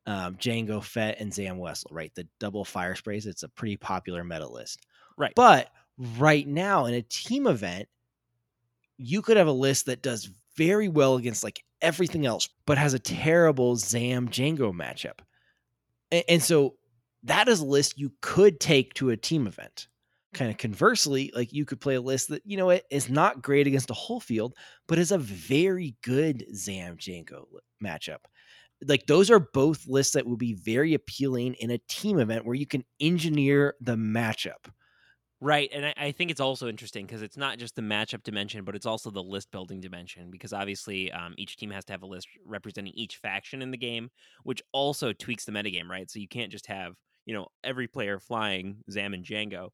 um, 0.07 0.37
Jango 0.37 0.83
Fett 0.83 1.21
and 1.21 1.33
Zam 1.33 1.59
Wesell, 1.59 1.87
right? 1.91 2.15
The 2.15 2.27
double 2.39 2.65
Firesprays. 2.65 3.27
It's 3.27 3.43
a 3.43 3.49
pretty 3.49 3.77
popular 3.77 4.25
meta 4.25 4.49
list. 4.49 4.87
Right. 5.19 5.33
But 5.35 5.71
right 6.19 6.47
now 6.47 6.87
in 6.87 6.95
a 6.95 7.03
team 7.03 7.47
event, 7.47 7.89
you 8.97 9.23
could 9.23 9.37
have 9.37 9.49
a 9.49 9.53
list 9.53 9.87
that 9.87 10.03
does 10.03 10.31
very 10.57 10.89
well 10.89 11.17
against 11.17 11.45
like 11.45 11.63
everything 11.83 12.25
else, 12.25 12.49
but 12.67 12.79
has 12.79 12.95
a 12.95 12.99
terrible 12.99 13.77
Zam 13.77 14.29
Jango 14.29 14.73
matchup. 14.73 15.21
And, 16.11 16.25
and 16.29 16.43
so 16.43 16.77
that 17.25 17.49
is 17.49 17.61
a 17.61 17.67
list 17.67 17.99
you 17.99 18.13
could 18.23 18.61
take 18.61 18.95
to 18.95 19.11
a 19.11 19.17
team 19.17 19.47
event. 19.47 19.89
Kind 20.33 20.51
of 20.51 20.59
conversely, 20.59 21.33
like 21.35 21.53
you 21.53 21.65
could 21.65 21.81
play 21.81 21.95
a 21.95 22.01
list 22.01 22.29
that, 22.29 22.43
you 22.45 22.57
know, 22.57 22.71
it 22.71 22.85
is 22.91 23.09
not 23.09 23.43
great 23.43 23.67
against 23.67 23.91
a 23.91 23.95
whole 23.95 24.21
field, 24.21 24.55
but 24.87 24.99
is 24.99 25.13
a 25.13 25.19
very 25.19 25.97
good 26.03 26.45
Zam 26.55 26.97
Jango 26.97 27.47
matchup 27.83 28.19
like 28.85 29.07
those 29.07 29.31
are 29.31 29.41
both 29.41 29.87
lists 29.87 30.13
that 30.15 30.27
will 30.27 30.37
be 30.37 30.55
very 30.55 30.95
appealing 30.95 31.55
in 31.55 31.71
a 31.71 31.79
team 31.89 32.19
event 32.19 32.45
where 32.45 32.55
you 32.55 32.67
can 32.67 32.85
engineer 33.01 33.75
the 33.81 33.97
matchup. 33.97 34.71
Right. 35.41 35.69
And 35.73 35.87
I, 35.87 35.95
I 35.99 36.13
think 36.13 36.31
it's 36.31 36.41
also 36.41 36.67
interesting 36.67 37.05
because 37.05 37.21
it's 37.21 37.37
not 37.37 37.59
just 37.59 37.77
the 37.77 37.83
matchup 37.83 38.23
dimension, 38.23 38.65
but 38.65 38.75
it's 38.75 38.87
also 38.87 39.11
the 39.11 39.23
list 39.23 39.51
building 39.51 39.81
dimension 39.81 40.31
because 40.31 40.55
obviously 40.55 41.13
um, 41.13 41.35
each 41.37 41.57
team 41.59 41.71
has 41.71 41.85
to 41.87 41.93
have 41.93 42.03
a 42.03 42.07
list 42.07 42.29
representing 42.45 42.95
each 42.95 43.17
faction 43.17 43.61
in 43.61 43.71
the 43.71 43.77
game, 43.77 44.11
which 44.45 44.63
also 44.73 45.13
tweaks 45.13 45.45
the 45.45 45.53
metagame, 45.53 45.89
right? 45.89 46.11
So 46.11 46.21
you 46.21 46.29
can't 46.29 46.51
just 46.51 46.67
have, 46.69 46.95
you 47.27 47.35
know, 47.35 47.49
every 47.63 47.87
player 47.87 48.19
flying 48.19 48.83
Zam 48.91 49.13
and 49.13 49.25
Jango. 49.25 49.71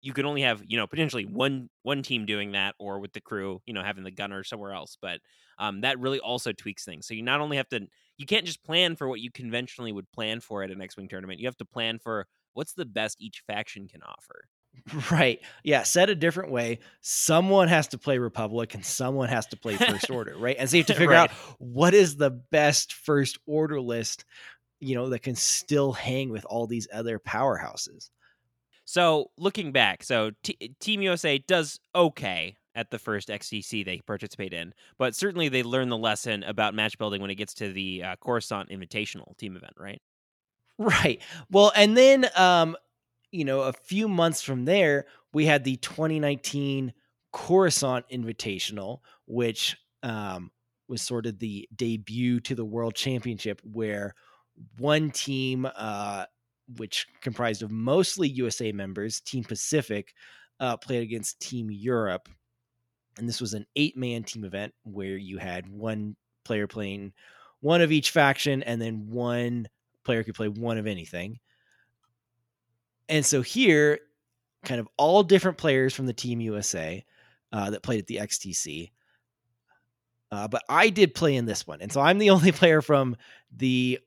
You 0.00 0.12
can 0.12 0.26
only 0.26 0.42
have, 0.42 0.62
you 0.68 0.76
know, 0.76 0.86
potentially 0.86 1.24
one 1.24 1.70
one 1.82 2.02
team 2.02 2.24
doing 2.24 2.52
that 2.52 2.76
or 2.78 3.00
with 3.00 3.14
the 3.14 3.20
crew, 3.20 3.62
you 3.66 3.72
know, 3.72 3.82
having 3.82 4.04
the 4.04 4.10
gunner 4.12 4.44
somewhere 4.44 4.72
else. 4.72 4.96
But 5.00 5.20
um, 5.58 5.80
that 5.80 5.98
really 5.98 6.20
also 6.20 6.52
tweaks 6.52 6.84
things. 6.84 7.08
So 7.08 7.14
you 7.14 7.22
not 7.22 7.40
only 7.40 7.56
have 7.56 7.68
to 7.70 7.88
you 8.16 8.26
can't 8.26 8.46
just 8.46 8.62
plan 8.64 8.96
for 8.96 9.08
what 9.08 9.20
you 9.20 9.30
conventionally 9.30 9.92
would 9.92 10.10
plan 10.12 10.40
for 10.40 10.62
at 10.62 10.70
an 10.70 10.80
X-wing 10.80 11.08
tournament. 11.08 11.40
You 11.40 11.46
have 11.46 11.56
to 11.58 11.64
plan 11.64 11.98
for 11.98 12.26
what's 12.52 12.72
the 12.74 12.84
best 12.84 13.20
each 13.20 13.42
faction 13.46 13.88
can 13.88 14.02
offer. 14.02 14.44
Right. 15.10 15.40
Yeah. 15.62 15.84
Said 15.84 16.10
a 16.10 16.14
different 16.16 16.50
way, 16.50 16.80
someone 17.00 17.68
has 17.68 17.86
to 17.88 17.98
play 17.98 18.18
Republic 18.18 18.74
and 18.74 18.84
someone 18.84 19.28
has 19.28 19.46
to 19.48 19.56
play 19.56 19.76
First 19.76 20.10
Order, 20.10 20.36
right? 20.36 20.56
And 20.58 20.68
so 20.68 20.76
you 20.76 20.82
have 20.82 20.88
to 20.88 20.94
figure 20.94 21.10
Right. 21.10 21.30
out 21.30 21.36
what 21.58 21.94
is 21.94 22.16
the 22.16 22.30
best 22.30 22.92
First 22.92 23.38
Order 23.46 23.80
list, 23.80 24.24
you 24.80 24.96
know, 24.96 25.10
that 25.10 25.20
can 25.20 25.36
still 25.36 25.92
hang 25.92 26.30
with 26.30 26.44
all 26.44 26.66
these 26.66 26.88
other 26.92 27.20
powerhouses. 27.20 28.10
So 28.84 29.30
looking 29.38 29.70
back, 29.72 30.02
so 30.02 30.32
T- 30.42 30.74
Team 30.80 31.02
USA 31.02 31.38
does 31.38 31.78
okay 31.94 32.56
at 32.74 32.90
the 32.90 32.98
first 32.98 33.28
XTC 33.28 33.84
they 33.84 34.00
participate 34.06 34.52
in, 34.52 34.74
but 34.98 35.14
certainly 35.14 35.48
they 35.48 35.62
learn 35.62 35.88
the 35.88 35.96
lesson 35.96 36.42
about 36.44 36.74
match 36.74 36.98
building 36.98 37.20
when 37.20 37.30
it 37.30 37.36
gets 37.36 37.54
to 37.54 37.72
the 37.72 38.02
uh, 38.02 38.16
Coruscant 38.16 38.70
Invitational 38.70 39.36
team 39.36 39.56
event, 39.56 39.74
right? 39.78 40.00
Right. 40.78 41.22
Well, 41.50 41.72
and 41.76 41.96
then 41.96 42.26
um, 42.36 42.76
you 43.30 43.44
know, 43.44 43.62
a 43.62 43.72
few 43.72 44.08
months 44.08 44.42
from 44.42 44.64
there, 44.64 45.06
we 45.32 45.44
had 45.46 45.64
the 45.64 45.76
2019 45.76 46.92
Coruscant 47.32 48.06
Invitational, 48.12 48.98
which 49.26 49.76
um 50.02 50.50
was 50.88 51.00
sort 51.00 51.26
of 51.26 51.38
the 51.38 51.68
debut 51.74 52.40
to 52.40 52.54
the 52.54 52.64
World 52.64 52.94
Championship 52.94 53.60
where 53.64 54.14
one 54.78 55.10
team 55.10 55.66
uh 55.76 56.24
which 56.76 57.06
comprised 57.20 57.62
of 57.62 57.70
mostly 57.70 58.28
USA 58.28 58.72
members, 58.72 59.20
Team 59.20 59.44
Pacific, 59.44 60.14
uh, 60.60 60.76
played 60.76 61.02
against 61.02 61.40
Team 61.40 61.70
Europe. 61.70 62.28
And 63.18 63.28
this 63.28 63.40
was 63.40 63.54
an 63.54 63.66
eight 63.76 63.96
man 63.96 64.24
team 64.24 64.44
event 64.44 64.74
where 64.84 65.16
you 65.16 65.38
had 65.38 65.68
one 65.68 66.16
player 66.44 66.66
playing 66.66 67.12
one 67.60 67.80
of 67.80 67.92
each 67.92 68.10
faction, 68.10 68.62
and 68.62 68.80
then 68.80 69.08
one 69.08 69.68
player 70.04 70.22
could 70.22 70.34
play 70.34 70.48
one 70.48 70.76
of 70.76 70.86
anything. 70.86 71.38
And 73.08 73.24
so 73.24 73.42
here, 73.42 74.00
kind 74.64 74.80
of 74.80 74.88
all 74.96 75.22
different 75.22 75.58
players 75.58 75.94
from 75.94 76.06
the 76.06 76.12
Team 76.12 76.40
USA 76.40 77.04
uh, 77.52 77.70
that 77.70 77.82
played 77.82 78.00
at 78.00 78.06
the 78.06 78.16
XTC. 78.16 78.90
Uh, 80.30 80.48
but 80.48 80.62
I 80.68 80.90
did 80.90 81.14
play 81.14 81.36
in 81.36 81.46
this 81.46 81.66
one. 81.66 81.80
And 81.80 81.92
so 81.92 82.00
I'm 82.00 82.18
the 82.18 82.30
only 82.30 82.52
player 82.52 82.82
from 82.82 83.16
the 83.56 83.98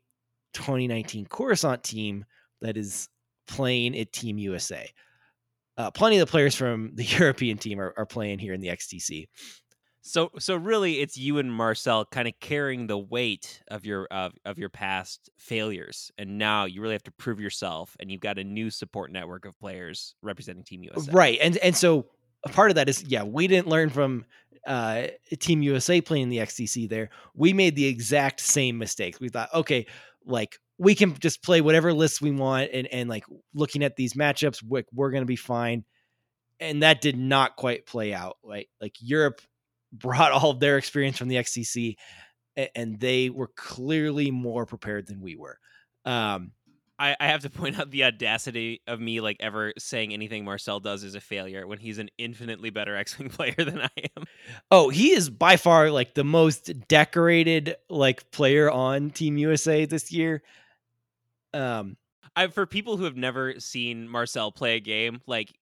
2019 0.53 1.25
Coruscant 1.27 1.83
team 1.83 2.25
that 2.61 2.77
is 2.77 3.09
playing 3.47 3.97
at 3.97 4.11
Team 4.11 4.37
USA. 4.37 4.91
Uh, 5.77 5.91
plenty 5.91 6.17
of 6.17 6.27
the 6.27 6.31
players 6.31 6.55
from 6.55 6.91
the 6.95 7.03
European 7.19 7.57
team 7.57 7.79
are, 7.79 7.93
are 7.97 8.05
playing 8.05 8.39
here 8.39 8.53
in 8.53 8.61
the 8.61 8.69
XTC. 8.69 9.27
So 10.07 10.31
so 10.39 10.55
really 10.55 11.01
it's 11.01 11.17
you 11.17 11.37
and 11.37 11.51
Marcel 11.51 12.05
kind 12.05 12.29
of 12.29 12.33
carrying 12.39 12.87
the 12.87 12.97
weight 12.97 13.61
of 13.67 13.85
your 13.85 14.07
of, 14.09 14.31
of 14.45 14.57
your 14.57 14.69
past 14.69 15.29
failures 15.37 16.11
and 16.17 16.37
now 16.37 16.63
you 16.63 16.81
really 16.81 16.93
have 16.93 17.03
to 17.03 17.11
prove 17.11 17.41
yourself 17.41 17.97
and 17.99 18.09
you've 18.09 18.21
got 18.21 18.39
a 18.39 18.43
new 18.43 18.69
support 18.69 19.11
network 19.11 19.45
of 19.45 19.59
players 19.59 20.15
representing 20.21 20.63
Team 20.63 20.83
USA. 20.83 21.11
Right. 21.11 21.37
And 21.41 21.57
and 21.57 21.75
so 21.75 22.05
a 22.45 22.49
part 22.49 22.71
of 22.71 22.75
that 22.75 22.87
is 22.87 23.03
yeah, 23.03 23.23
we 23.23 23.47
didn't 23.47 23.67
learn 23.67 23.89
from 23.89 24.23
uh 24.65 25.07
Team 25.39 25.61
USA 25.61 25.99
playing 25.99 26.29
the 26.29 26.37
XTC 26.37 26.87
there. 26.87 27.09
We 27.33 27.51
made 27.51 27.75
the 27.75 27.87
exact 27.87 28.39
same 28.39 28.77
mistakes. 28.77 29.19
We 29.19 29.27
thought, 29.27 29.53
okay, 29.53 29.87
like 30.25 30.57
we 30.77 30.95
can 30.95 31.17
just 31.17 31.43
play 31.43 31.61
whatever 31.61 31.93
lists 31.93 32.21
we 32.21 32.31
want 32.31 32.69
and 32.71 32.87
and 32.87 33.09
like 33.09 33.25
looking 33.53 33.83
at 33.83 33.95
these 33.95 34.13
matchups, 34.13 34.61
we're, 34.63 34.83
we're 34.93 35.11
going 35.11 35.21
to 35.21 35.27
be 35.27 35.35
fine. 35.35 35.83
And 36.59 36.83
that 36.83 37.01
did 37.01 37.17
not 37.17 37.55
quite 37.55 37.85
play 37.85 38.13
out. 38.13 38.37
Like 38.43 38.69
like 38.81 38.95
Europe 38.99 39.41
brought 39.91 40.31
all 40.31 40.51
of 40.51 40.59
their 40.59 40.77
experience 40.77 41.17
from 41.17 41.29
the 41.29 41.37
xcc 41.37 41.95
and, 42.57 42.69
and 42.75 42.99
they 42.99 43.29
were 43.29 43.49
clearly 43.55 44.31
more 44.31 44.65
prepared 44.65 45.07
than 45.07 45.21
we 45.21 45.37
were. 45.37 45.57
Um 46.05 46.51
I, 46.99 47.15
I 47.19 47.27
have 47.27 47.41
to 47.41 47.49
point 47.51 47.79
out 47.79 47.91
the 47.91 48.03
audacity 48.03 48.81
of 48.87 48.99
me 48.99 49.21
like 49.21 49.37
ever 49.39 49.73
saying 49.77 50.13
anything 50.13 50.45
Marcel 50.45 50.79
does 50.79 51.03
is 51.03 51.15
a 51.15 51.21
failure 51.21 51.65
when 51.67 51.79
he's 51.79 51.99
an 51.99 52.09
infinitely 52.17 52.69
better 52.69 52.95
X-Wing 52.95 53.29
player 53.29 53.55
than 53.57 53.81
I 53.81 53.89
am. 54.17 54.25
Oh, 54.71 54.89
he 54.89 55.11
is 55.11 55.29
by 55.29 55.57
far 55.57 55.91
like 55.91 56.13
the 56.13 56.23
most 56.23 56.87
decorated 56.87 57.75
like 57.89 58.31
player 58.31 58.69
on 58.69 59.11
Team 59.11 59.37
USA 59.37 59.85
this 59.85 60.11
year. 60.11 60.43
Um 61.53 61.97
I 62.35 62.47
for 62.47 62.67
people 62.67 62.97
who 62.97 63.05
have 63.05 63.17
never 63.17 63.59
seen 63.59 64.07
Marcel 64.07 64.51
play 64.51 64.75
a 64.75 64.79
game, 64.79 65.21
like 65.25 65.57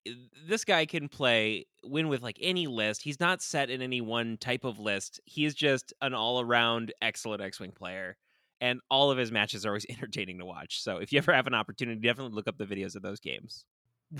this 0.45 0.65
guy 0.65 0.85
can 0.85 1.07
play 1.07 1.67
win 1.85 2.09
with 2.09 2.21
like 2.21 2.37
any 2.41 2.67
list. 2.67 3.01
He's 3.01 3.19
not 3.19 3.41
set 3.41 3.69
in 3.69 3.81
any 3.81 4.01
one 4.01 4.37
type 4.37 4.65
of 4.65 4.77
list. 4.77 5.21
He 5.23 5.45
is 5.45 5.55
just 5.55 5.93
an 6.01 6.13
all-around 6.13 6.93
excellent 7.01 7.41
X-Wing 7.41 7.71
player. 7.71 8.17
And 8.59 8.81
all 8.89 9.09
of 9.09 9.17
his 9.17 9.31
matches 9.31 9.65
are 9.65 9.69
always 9.69 9.85
entertaining 9.89 10.39
to 10.39 10.45
watch. 10.45 10.81
So 10.81 10.97
if 10.97 11.13
you 11.13 11.17
ever 11.19 11.33
have 11.33 11.47
an 11.47 11.53
opportunity, 11.53 12.01
definitely 12.01 12.35
look 12.35 12.47
up 12.47 12.57
the 12.57 12.65
videos 12.65 12.95
of 12.95 13.01
those 13.01 13.21
games. 13.21 13.63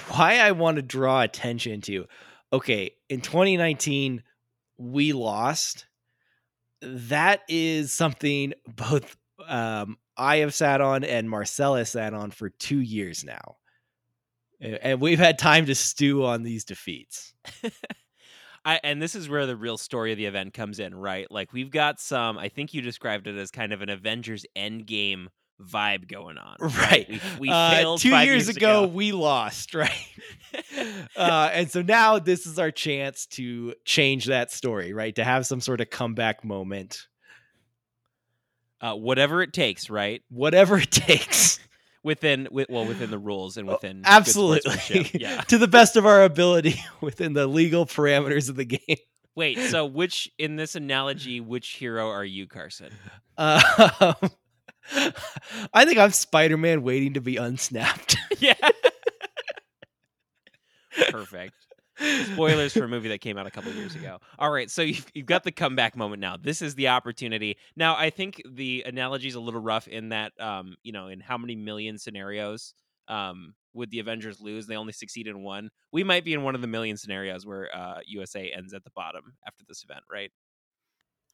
why 0.08 0.38
I 0.38 0.54
want 0.54 0.78
to 0.78 0.82
draw 0.82 1.22
attention 1.22 1.82
to 1.82 2.06
okay, 2.54 2.92
in 3.10 3.20
2019 3.20 4.24
we 4.78 5.12
lost. 5.12 5.88
That 6.82 7.42
is 7.50 7.92
something 7.94 8.54
both 8.66 9.18
um 9.46 9.98
I 10.18 10.38
have 10.38 10.54
sat 10.54 10.82
on 10.82 11.04
and 11.04 11.30
Marcellus 11.30 11.92
sat 11.92 12.14
on 12.14 12.32
for 12.32 12.50
2 12.50 12.80
years 12.80 13.24
now. 13.24 13.58
And 14.62 15.02
we've 15.02 15.20
had 15.20 15.38
time 15.38 15.66
to 15.66 15.76
stew 15.76 16.24
on 16.26 16.44
these 16.44 16.64
defeats. 16.64 17.34
I, 18.66 18.80
and 18.84 19.00
this 19.02 19.14
is 19.14 19.30
where 19.30 19.46
the 19.46 19.56
real 19.56 19.78
story 19.78 20.12
of 20.12 20.18
the 20.18 20.26
event 20.26 20.54
comes 20.54 20.80
in, 20.80 20.96
right? 20.96 21.30
Like 21.30 21.54
we've 21.54 21.70
got 21.70 22.00
some. 22.00 22.38
I 22.38 22.50
think 22.50 22.74
you 22.74 22.82
described 22.82 23.28
it 23.28 23.36
as 23.38 23.52
kind 23.52 23.74
of 23.74 23.82
an 23.82 23.90
Avengers 23.90 24.46
Endgame 24.56 25.28
vibe 25.62 26.08
going 26.08 26.38
on. 26.38 26.56
Right. 26.62 27.08
We, 27.08 27.20
we 27.40 27.50
Uh, 27.50 27.72
failed 27.72 28.00
two 28.02 28.10
five 28.12 28.26
years, 28.26 28.50
ago, 28.50 28.88
we 28.88 29.12
lost, 29.12 29.76
right? 29.76 29.92
uh, 31.16 31.50
and 31.54 31.70
so 31.70 31.82
now 31.82 32.18
this 32.18 32.46
is 32.48 32.58
our 32.58 32.72
chance 32.72 33.26
to 33.28 33.74
change 33.86 34.26
that 34.26 34.52
story, 34.52 34.94
right? 34.94 35.16
To 35.16 35.24
have 35.24 35.46
some 35.46 35.62
sort 35.62 35.80
of 35.82 35.90
comeback 35.90 36.44
moment, 36.44 37.08
uh, 38.86 38.96
whatever 38.96 39.42
it 39.42 39.51
takes, 39.51 39.89
right? 39.89 40.22
whatever 40.30 40.77
it 40.77 40.92
takes. 40.92 41.60
Within, 42.04 42.48
well, 42.51 42.86
within 42.86 43.10
the 43.10 43.18
rules 43.18 43.58
and 43.58 43.68
Oh, 43.68 43.74
within 43.74 44.04
good 44.04 44.06
Absolutely. 44.06 45.10
Yeah. 45.15 45.42
to 45.48 45.58
the 45.58 45.68
best 45.68 45.96
of 45.96 46.06
our 46.06 46.24
ability 46.24 46.75
within 47.01 47.34
the 47.34 47.48
legal 47.48 47.88
parameters 47.88 48.48
of 48.48 48.56
the 48.56 48.65
game. 48.65 48.98
Wait. 49.36 49.58
So, 49.58 49.88
which 49.88 50.32
in 50.38 50.56
this 50.56 50.75
analogy, 50.75 51.42
which 51.42 51.68
hero 51.70 52.08
are 52.10 52.24
you, 52.24 52.46
Carson? 52.46 52.92
Um, 53.39 53.60
I 55.74 55.86
think 55.86 55.98
I'm 55.98 56.12
Spider-Man 56.12 56.84
waiting 56.84 57.15
to 57.15 57.22
be 57.22 57.38
unsnapped. 57.38 58.18
yeah. 58.38 58.54
Perfect. 61.10 61.65
Spoilers 62.34 62.74
for 62.74 62.84
a 62.84 62.88
movie 62.88 63.10
that 63.10 63.22
came 63.22 63.38
out 63.38 63.48
a 63.48 63.52
couple 63.52 63.72
years 63.72 63.96
ago. 63.96 64.20
All 64.38 64.52
right, 64.52 64.70
so 64.70 64.82
you've, 64.82 65.06
you've 65.14 65.25
got 65.25 65.44
the 65.44 65.52
comeback 65.52 65.96
moment 65.96 66.20
now. 66.20 66.38
This 66.38 66.62
is 66.62 66.75
the 66.75 66.90
opportunity. 66.90 67.58
Now, 67.75 67.96
I 67.96 68.10
think 68.10 68.42
the 68.50 68.84
analogy 68.86 69.28
is 69.28 69.36
a 69.36 69.40
little 69.40 69.62
rough 69.62 69.88
in 69.88 70.10
that, 70.10 70.34
um, 70.40 70.75
you 70.84 70.92
know, 70.92 71.08
in 71.08 71.20
how 71.20 71.38
many 71.38 71.56
million 71.56 71.98
scenarios 71.98 72.74
um, 73.08 73.54
would 73.74 73.92
the 73.92 74.00
Avengers 74.00 74.42
lose? 74.42 74.68
They 74.68 74.75
only 74.75 74.94
succeed 74.94 75.28
in 75.28 75.42
one. 75.44 75.70
We 75.92 76.04
might 76.04 76.25
be 76.25 76.34
in 76.34 76.44
one 76.44 76.56
of 76.56 76.62
the 76.62 76.68
million 76.68 76.98
scenarios 76.98 77.46
where 77.46 77.70
uh, 77.75 78.00
USA 78.08 78.52
ends 78.52 78.74
at 78.74 78.84
the 78.84 78.92
bottom 78.96 79.34
after 79.48 79.64
this 79.68 79.84
event, 79.84 80.04
right? 80.12 80.32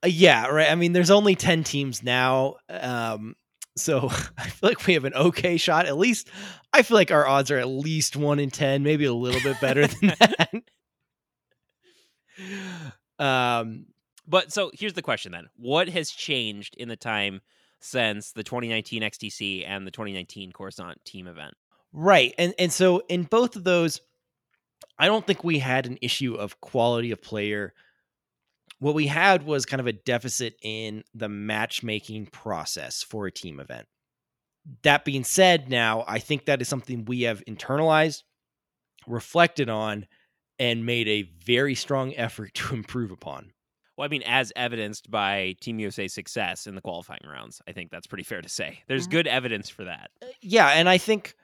Uh, 0.03 0.08
yeah, 0.08 0.48
right. 0.48 0.70
I 0.70 0.75
mean, 0.75 0.94
there's 0.94 1.12
only 1.12 1.36
10 1.36 1.63
teams 1.63 2.03
now. 2.03 2.56
Um, 2.70 3.36
so 3.75 4.10
I 4.38 4.50
feel 4.50 4.70
like 4.70 4.86
we 4.88 4.94
have 4.94 5.06
an 5.06 5.13
okay 5.13 5.58
shot. 5.58 5.86
At 5.86 5.98
least 5.98 6.30
I 6.74 6.82
feel 6.82 6.96
like 6.96 7.12
our 7.12 7.28
odds 7.28 7.51
are 7.51 7.58
at 7.58 7.68
least 7.68 8.16
one 8.16 8.40
in 8.40 8.50
10, 8.50 8.84
maybe 8.84 9.06
a 9.06 9.13
little 9.13 9.42
bit 9.42 9.60
better 9.62 9.88
than 9.88 10.13
that. 10.20 10.50
um, 13.20 13.86
But 14.28 14.51
so 14.51 14.72
here's 14.74 14.94
the 14.94 15.01
question 15.01 15.32
then: 15.32 15.48
What 15.58 15.90
has 15.90 16.10
changed 16.12 16.75
in 16.78 16.88
the 16.90 16.96
time 16.96 17.42
since 17.80 18.32
the 18.32 18.44
2019 18.44 19.01
XTC 19.01 19.66
and 19.68 19.86
the 19.88 19.92
2019 19.92 20.51
Coruscant 20.51 21.04
team 21.06 21.28
event? 21.28 21.54
right. 21.94 22.34
And 22.38 22.54
and 22.58 22.72
so 22.72 23.01
in 23.10 23.24
both 23.24 23.56
of 23.56 23.63
those, 23.63 24.00
I 24.98 25.08
don't 25.08 25.25
think 25.28 25.44
we 25.44 25.60
had 25.60 25.86
an 25.88 25.98
issue 26.01 26.36
of 26.36 26.62
quality 26.62 27.12
of 27.12 27.22
player. 27.22 27.74
What 28.82 28.96
we 28.96 29.06
had 29.06 29.44
was 29.44 29.68
kind 29.68 29.80
of 29.80 29.86
a 29.86 29.94
deficit 29.94 30.56
in 30.64 31.04
the 31.14 31.30
matchmaking 31.30 32.26
process 32.26 33.04
for 33.04 33.28
a 33.28 33.32
team 33.32 33.60
event. 33.60 33.86
That 34.82 35.06
being 35.06 35.24
said, 35.24 35.70
now 35.70 36.04
I 36.08 36.18
think 36.18 36.46
that 36.46 36.62
is 36.64 36.68
something 36.68 37.06
we 37.06 37.22
have 37.22 37.44
internalized, 37.48 38.24
reflected 39.06 39.70
on, 39.70 40.08
and 40.58 40.84
made 40.84 41.08
a 41.08 41.30
very 41.46 41.76
strong 41.76 42.16
effort 42.16 42.54
to 42.56 42.74
improve 42.74 43.12
upon. 43.12 43.52
Well, 43.98 44.06
I 44.06 44.08
mean, 44.08 44.24
as 44.26 44.52
evidenced 44.56 45.12
by 45.12 45.58
Team 45.62 45.78
USA's 45.78 46.16
success 46.16 46.66
in 46.66 46.74
the 46.74 46.82
qualifying 46.82 47.22
rounds, 47.28 47.62
I 47.68 47.74
think 47.74 47.92
that's 47.92 48.08
pretty 48.08 48.24
fair 48.24 48.42
to 48.42 48.50
say. 48.50 48.80
There's 48.88 49.08
Mhm. 49.08 49.12
good 49.12 49.28
evidence 49.28 49.70
for 49.70 49.84
that. 49.84 50.10
Yeah, 50.42 50.70
and 50.70 50.90
I 50.90 50.98
think 50.98 51.36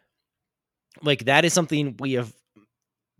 like 1.03 1.25
that 1.25 1.45
is 1.45 1.53
something 1.53 1.97
we 1.99 2.13
have 2.13 2.33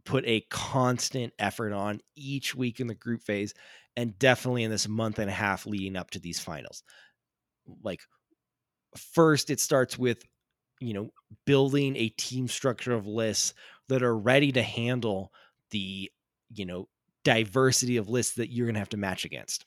put 0.06 0.26
a 0.26 0.42
constant 0.50 1.34
effort 1.38 1.72
on 1.72 2.02
each 2.16 2.56
week 2.56 2.80
in 2.80 2.88
the 2.88 2.96
group 2.96 3.22
phase 3.22 3.54
and 3.98 4.18
definitely 4.20 4.63
in 4.63 4.72
this 4.72 4.88
month 4.88 5.20
and 5.20 5.30
a 5.30 5.34
half 5.34 5.68
leading 5.68 5.98
up 5.98 6.12
to 6.12 6.20
these 6.20 6.39
finals. 6.39 6.84
Like 7.84 8.01
first 8.98 9.50
it 9.50 9.60
starts 9.60 9.98
with 9.98 10.24
you 10.82 10.96
know, 10.96 11.12
building 11.46 11.96
a 11.98 12.10
team 12.10 12.48
structure 12.48 12.94
of 12.94 13.08
lists 13.08 13.54
that 13.89 14.04
are 14.04 14.18
ready 14.18 14.51
to 14.51 14.63
handle 14.63 15.34
the, 15.72 16.10
you 16.54 16.66
know, 16.66 16.89
diversity 17.25 17.98
of 17.98 18.10
lists 18.10 18.36
that 18.36 18.51
you're 18.51 18.68
going 18.68 18.75
to 18.75 18.80
have 18.80 18.89
to 18.89 18.98
match 18.98 19.25
against. 19.25 19.66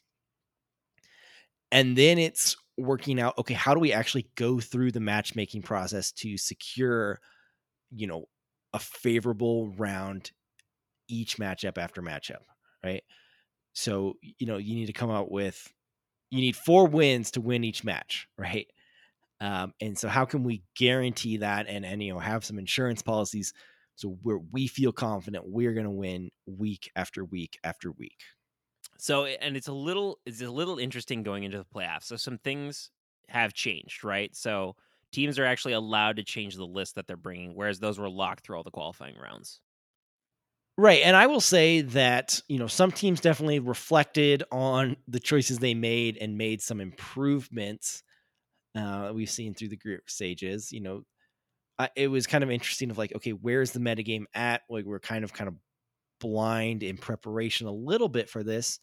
And 1.72 1.96
then 1.96 2.18
it's 2.18 2.56
working 2.76 3.20
out 3.20 3.37
okay, 3.38 3.54
how 3.54 3.75
do 3.75 3.80
we 3.80 3.92
actually 3.92 4.28
go 4.34 4.58
through 4.60 4.92
the 4.92 5.00
matchmaking 5.00 5.62
process 5.62 6.12
to 6.12 6.37
secure, 6.37 7.20
you 7.90 8.06
know, 8.06 8.26
a 8.75 8.78
favorable 8.78 9.70
round 9.72 10.32
each 11.08 11.38
matchup 11.38 11.78
after 11.78 12.02
matchup, 12.02 12.42
right? 12.84 13.04
So, 13.80 14.14
you 14.38 14.46
know, 14.46 14.58
you 14.58 14.75
need 14.75 14.87
to 14.87 14.92
come 14.92 15.10
out 15.10 15.30
with 15.30 15.72
you 16.30 16.40
need 16.40 16.56
four 16.56 16.87
wins 16.87 17.32
to 17.32 17.40
win 17.40 17.64
each 17.64 17.82
match, 17.82 18.28
right? 18.38 18.68
Um, 19.40 19.72
and 19.80 19.99
so 19.99 20.08
how 20.08 20.26
can 20.26 20.44
we 20.44 20.62
guarantee 20.76 21.38
that 21.38 21.66
and 21.66 21.84
and 21.84 22.02
you 22.02 22.12
know 22.12 22.18
have 22.18 22.44
some 22.44 22.58
insurance 22.58 23.00
policies 23.00 23.54
so 23.94 24.10
where 24.22 24.38
we 24.38 24.66
feel 24.66 24.92
confident 24.92 25.49
we're 25.49 25.72
going 25.72 25.84
to 25.84 25.90
win 25.90 26.30
week 26.46 26.90
after 26.94 27.25
week 27.25 27.58
after 27.64 27.90
week. 27.92 28.18
So 28.99 29.25
and 29.25 29.56
it's 29.56 29.68
a 29.68 29.72
little 29.72 30.20
it's 30.26 30.42
a 30.42 30.50
little 30.50 30.78
interesting 30.78 31.22
going 31.22 31.44
into 31.44 31.58
the 31.58 31.64
playoffs. 31.64 32.04
So 32.04 32.16
some 32.16 32.38
things 32.38 32.90
have 33.28 33.54
changed, 33.54 34.04
right? 34.04 34.34
So 34.37 34.76
teams 35.12 35.38
are 35.38 35.44
actually 35.46 35.72
allowed 35.72 36.16
to 36.16 36.25
change 36.25 36.56
the 36.56 36.66
list 36.66 36.96
that 36.96 37.06
they're 37.06 37.16
bringing, 37.16 37.54
whereas 37.54 37.78
those 37.78 37.99
were 37.99 38.10
locked 38.10 38.44
through 38.44 38.58
all 38.58 38.62
the 38.62 38.70
qualifying 38.70 39.16
rounds. 39.16 39.60
Right. 40.80 41.02
And 41.04 41.14
I 41.14 41.26
will 41.26 41.40
say 41.42 41.82
that, 41.82 42.40
you 42.49 42.58
know, 42.58 42.66
some 42.66 42.90
teams 42.90 43.20
definitely 43.20 43.58
reflected 43.58 44.44
on 44.50 44.96
the 45.08 45.20
choices 45.20 45.58
they 45.58 45.75
made 45.75 46.16
and 46.18 46.38
made 46.38 46.62
some 46.62 46.80
improvements 46.80 48.02
uh, 48.76 49.12
we've 49.14 49.30
seen 49.30 49.54
through 49.54 49.68
the 49.68 49.76
group 49.76 50.10
stages. 50.10 50.72
You 50.72 50.80
know, 50.80 51.02
I, 51.78 51.90
it 51.96 52.08
was 52.08 52.26
kind 52.26 52.44
of 52.44 52.50
interesting 52.50 52.90
of 52.90 52.99
like, 52.99 53.14
okay, 53.16 53.32
where's 53.32 53.72
the 53.72 53.80
metagame 53.80 54.25
at? 54.34 54.62
Like, 54.70 54.84
we're 54.87 55.00
kind 55.00 55.25
of 55.25 55.32
kind 55.32 55.49
of 55.49 55.54
blind 56.20 56.82
in 56.82 56.96
preparation 56.99 57.66
a 57.68 57.72
little 57.72 58.08
bit 58.08 58.30
for 58.30 58.42
this. 58.44 58.80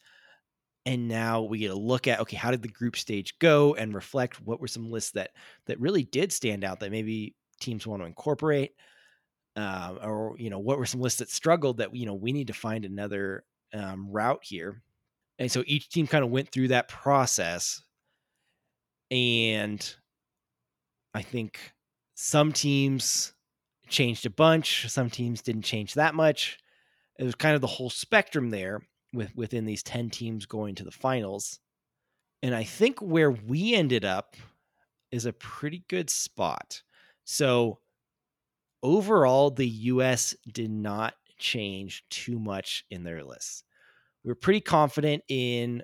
And 0.86 1.08
now 1.08 1.44
we 1.44 1.60
get 1.60 1.72
a 1.72 1.76
look 1.76 2.08
at 2.08 2.22
okay, 2.22 2.38
how 2.38 2.52
did 2.52 2.62
the 2.62 2.70
group 2.70 2.96
stage 2.96 3.40
go 3.40 3.76
and 3.76 3.94
reflect 3.94 4.42
what 4.42 4.62
were 4.62 4.68
some 4.68 4.90
lists 4.92 5.12
that 5.12 5.32
that 5.66 5.80
really 5.80 6.04
did 6.04 6.32
stand 6.32 6.64
out 6.64 6.80
that 6.80 6.92
maybe 6.92 7.36
teams 7.60 7.86
want 7.88 8.02
to 8.02 8.08
incorporate, 8.08 8.72
uh, 9.58 9.96
or 10.02 10.36
you 10.38 10.50
know 10.50 10.60
what 10.60 10.78
were 10.78 10.86
some 10.86 11.02
lists 11.02 11.20
that 11.20 11.30
struggled 11.30 11.78
that 11.78 11.94
you 11.94 12.06
know 12.06 12.14
we 12.14 12.32
need 12.32 12.48
to 12.48 12.54
find 12.54 12.86
another 12.86 13.44
um, 13.74 14.10
route 14.10 14.44
here. 14.44 14.82
And 15.40 15.52
so 15.52 15.64
each 15.68 15.90
team 15.90 16.08
kind 16.08 16.24
of 16.24 16.32
went 16.32 16.52
through 16.52 16.70
that 16.70 16.88
process, 16.88 17.82
and 19.12 19.96
I 21.14 21.22
think 21.22 21.74
some 22.16 22.54
teams 22.54 23.34
changed 23.90 24.26
a 24.26 24.30
bunch, 24.30 24.90
some 24.90 25.10
teams 25.10 25.42
didn't 25.42 25.64
change 25.64 25.96
that 25.96 26.16
much 26.16 26.58
it 27.18 27.24
was 27.24 27.36
kind 27.36 27.56
of 27.56 27.62
the 27.62 27.68
whole 27.68 27.90
spectrum 27.90 28.50
there 28.52 28.82
with 29.14 29.36
within 29.36 29.66
these 29.66 29.84
10 29.84 30.10
teams 30.10 30.46
going 30.46 30.76
to 30.76 30.84
the 30.84 30.92
finals. 30.92 31.60
And 32.44 32.54
I 32.54 32.64
think 32.64 33.00
where 33.00 33.32
we 33.32 33.74
ended 33.74 34.06
up 34.06 34.36
is 35.12 35.26
a 35.26 35.34
pretty 35.34 35.84
good 35.88 36.10
spot. 36.10 36.84
So 37.24 37.80
overall, 38.84 39.52
the 39.52 39.68
US 39.68 40.36
did 40.52 40.72
not 40.72 41.16
change 41.38 42.04
too 42.10 42.40
much 42.40 42.86
in 42.90 43.04
their 43.04 43.24
lists. 43.24 43.64
We 44.24 44.32
are 44.32 44.36
pretty 44.36 44.62
confident 44.62 45.24
in 45.28 45.84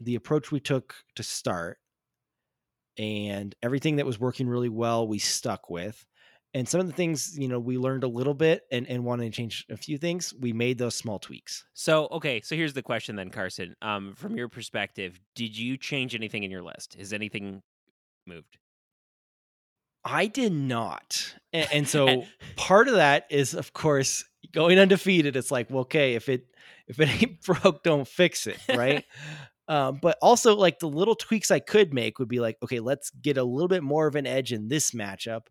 the 0.00 0.14
approach 0.14 0.50
we 0.52 0.60
took 0.60 0.94
to 1.16 1.22
start 1.22 1.78
and 2.96 3.54
everything 3.62 3.96
that 3.96 4.06
was 4.06 4.18
working 4.18 4.48
really 4.48 4.68
well, 4.68 5.06
we 5.06 5.18
stuck 5.18 5.70
with. 5.70 6.04
And 6.54 6.68
some 6.68 6.80
of 6.80 6.86
the 6.86 6.92
things 6.92 7.38
you 7.38 7.46
know 7.46 7.60
we 7.60 7.76
learned 7.76 8.04
a 8.04 8.08
little 8.08 8.32
bit 8.34 8.62
and 8.72 8.88
and 8.88 9.04
wanted 9.04 9.24
to 9.24 9.30
change 9.30 9.66
a 9.70 9.76
few 9.76 9.98
things 9.98 10.32
we 10.34 10.52
made 10.52 10.78
those 10.78 10.94
small 10.94 11.18
tweaks. 11.18 11.66
So 11.74 12.08
okay 12.10 12.40
so 12.40 12.56
here's 12.56 12.72
the 12.72 12.82
question 12.82 13.16
then 13.16 13.30
carson. 13.30 13.76
Um 13.82 14.14
from 14.14 14.34
your 14.34 14.48
perspective 14.48 15.20
did 15.34 15.56
you 15.56 15.76
change 15.76 16.14
anything 16.14 16.44
in 16.44 16.50
your 16.50 16.62
list? 16.62 16.94
Has 16.94 17.12
anything 17.12 17.62
moved 18.26 18.56
i 20.08 20.26
did 20.26 20.52
not 20.52 21.34
and, 21.52 21.68
and 21.72 21.88
so 21.88 22.24
part 22.56 22.88
of 22.88 22.94
that 22.94 23.26
is 23.30 23.54
of 23.54 23.72
course 23.72 24.24
going 24.52 24.78
undefeated 24.78 25.36
it's 25.36 25.50
like 25.50 25.68
well 25.70 25.80
okay 25.80 26.14
if 26.14 26.28
it 26.28 26.46
if 26.86 26.98
it 27.00 27.22
ain't 27.22 27.42
broke 27.44 27.82
don't 27.82 28.08
fix 28.08 28.46
it 28.46 28.58
right 28.68 29.04
um, 29.68 29.98
but 30.00 30.16
also 30.22 30.56
like 30.56 30.78
the 30.78 30.88
little 30.88 31.14
tweaks 31.14 31.50
i 31.50 31.58
could 31.58 31.92
make 31.92 32.18
would 32.18 32.28
be 32.28 32.40
like 32.40 32.56
okay 32.62 32.80
let's 32.80 33.10
get 33.10 33.36
a 33.36 33.44
little 33.44 33.68
bit 33.68 33.82
more 33.82 34.06
of 34.06 34.14
an 34.14 34.26
edge 34.26 34.52
in 34.52 34.68
this 34.68 34.92
matchup 34.92 35.42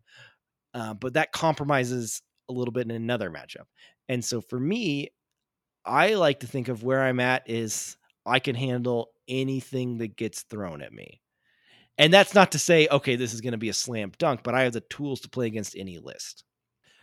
uh, 0.74 0.94
but 0.94 1.14
that 1.14 1.32
compromises 1.32 2.22
a 2.48 2.52
little 2.52 2.72
bit 2.72 2.84
in 2.84 2.90
another 2.90 3.30
matchup. 3.30 3.66
And 4.08 4.24
so 4.24 4.40
for 4.40 4.58
me, 4.58 5.08
I 5.84 6.14
like 6.14 6.40
to 6.40 6.46
think 6.46 6.68
of 6.68 6.82
where 6.82 7.02
I'm 7.02 7.20
at 7.20 7.48
is 7.48 7.96
I 8.26 8.38
can 8.38 8.54
handle 8.54 9.08
anything 9.28 9.98
that 9.98 10.16
gets 10.16 10.42
thrown 10.42 10.82
at 10.82 10.92
me. 10.92 11.20
And 11.98 12.14
that's 12.14 12.34
not 12.34 12.52
to 12.52 12.58
say, 12.58 12.86
okay, 12.90 13.16
this 13.16 13.34
is 13.34 13.40
going 13.40 13.52
to 13.52 13.58
be 13.58 13.68
a 13.68 13.74
slam 13.74 14.12
dunk, 14.18 14.42
but 14.44 14.54
I 14.54 14.62
have 14.62 14.72
the 14.72 14.80
tools 14.80 15.20
to 15.20 15.28
play 15.28 15.46
against 15.46 15.76
any 15.76 15.98
list. 15.98 16.44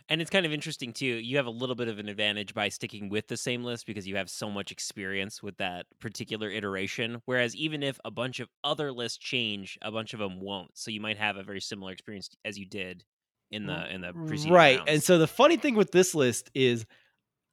And 0.08 0.20
it's 0.20 0.30
kind 0.30 0.46
of 0.46 0.52
interesting 0.52 0.92
too. 0.92 1.06
You 1.06 1.36
have 1.36 1.46
a 1.46 1.50
little 1.50 1.74
bit 1.74 1.88
of 1.88 1.98
an 1.98 2.08
advantage 2.08 2.54
by 2.54 2.68
sticking 2.68 3.08
with 3.08 3.26
the 3.26 3.36
same 3.36 3.64
list 3.64 3.86
because 3.86 4.06
you 4.06 4.16
have 4.16 4.30
so 4.30 4.48
much 4.48 4.70
experience 4.70 5.42
with 5.42 5.56
that 5.56 5.86
particular 6.00 6.48
iteration. 6.48 7.20
Whereas 7.24 7.56
even 7.56 7.82
if 7.82 7.98
a 8.04 8.10
bunch 8.10 8.38
of 8.38 8.48
other 8.62 8.92
lists 8.92 9.18
change, 9.18 9.78
a 9.82 9.90
bunch 9.90 10.14
of 10.14 10.20
them 10.20 10.40
won't. 10.40 10.70
So 10.74 10.92
you 10.92 11.00
might 11.00 11.18
have 11.18 11.36
a 11.36 11.42
very 11.42 11.60
similar 11.60 11.92
experience 11.92 12.30
as 12.44 12.56
you 12.56 12.66
did 12.66 13.04
in 13.50 13.64
mm, 13.64 13.66
the 13.66 13.94
in 13.94 14.00
the 14.00 14.12
preceding 14.12 14.52
right. 14.52 14.78
rounds. 14.78 14.90
And 14.90 15.02
so 15.02 15.18
the 15.18 15.26
funny 15.26 15.56
thing 15.56 15.74
with 15.74 15.90
this 15.90 16.14
list 16.14 16.50
is 16.54 16.86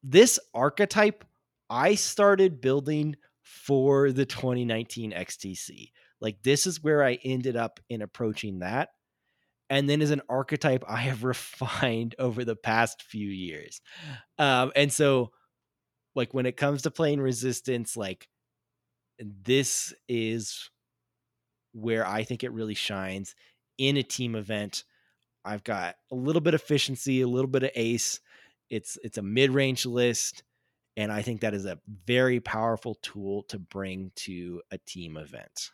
this 0.03 0.39
archetype 0.53 1.25
I 1.69 1.95
started 1.95 2.61
building 2.61 3.15
for 3.41 4.11
the 4.11 4.25
2019 4.25 5.11
XTC. 5.11 5.91
Like 6.23 6.41
this 6.41 6.65
is 6.65 6.81
where 6.81 7.03
I 7.03 7.19
ended 7.23 7.55
up 7.55 7.79
in 7.89 8.01
approaching 8.01 8.59
that. 8.59 8.89
And 9.69 9.89
then 9.89 10.01
as 10.01 10.09
an 10.09 10.21
archetype, 10.29 10.83
I 10.87 10.97
have 10.97 11.23
refined 11.23 12.15
over 12.17 12.43
the 12.43 12.55
past 12.55 13.03
few 13.03 13.27
years. 13.27 13.81
Um, 14.39 14.71
and 14.75 14.91
so, 14.91 15.31
like, 16.15 16.33
when 16.33 16.45
it 16.45 16.57
comes 16.57 16.83
to 16.83 16.91
playing 16.91 17.21
resistance, 17.21 17.97
like, 17.97 18.27
this 19.19 19.93
is 20.07 20.69
where 21.73 22.05
I 22.05 22.23
think 22.23 22.43
it 22.43 22.51
really 22.51 22.75
shines 22.75 23.35
in 23.77 23.97
a 23.97 24.03
team 24.03 24.35
event 24.35 24.83
I've 25.45 25.63
got 25.63 25.95
a 26.09 26.15
little 26.15 26.41
bit 26.41 26.53
of 26.53 26.61
efficiency, 26.61 27.21
a 27.21 27.27
little 27.27 27.49
bit 27.49 27.63
of 27.63 27.71
ace. 27.75 28.21
It's 28.69 28.97
it's 29.03 29.17
a 29.17 29.21
mid-range 29.21 29.85
list 29.85 30.43
and 30.95 31.11
I 31.11 31.21
think 31.21 31.41
that 31.41 31.53
is 31.53 31.65
a 31.65 31.79
very 32.05 32.39
powerful 32.39 32.95
tool 33.01 33.43
to 33.43 33.59
bring 33.59 34.11
to 34.15 34.61
a 34.71 34.77
team 34.77 35.17
event. 35.17 35.71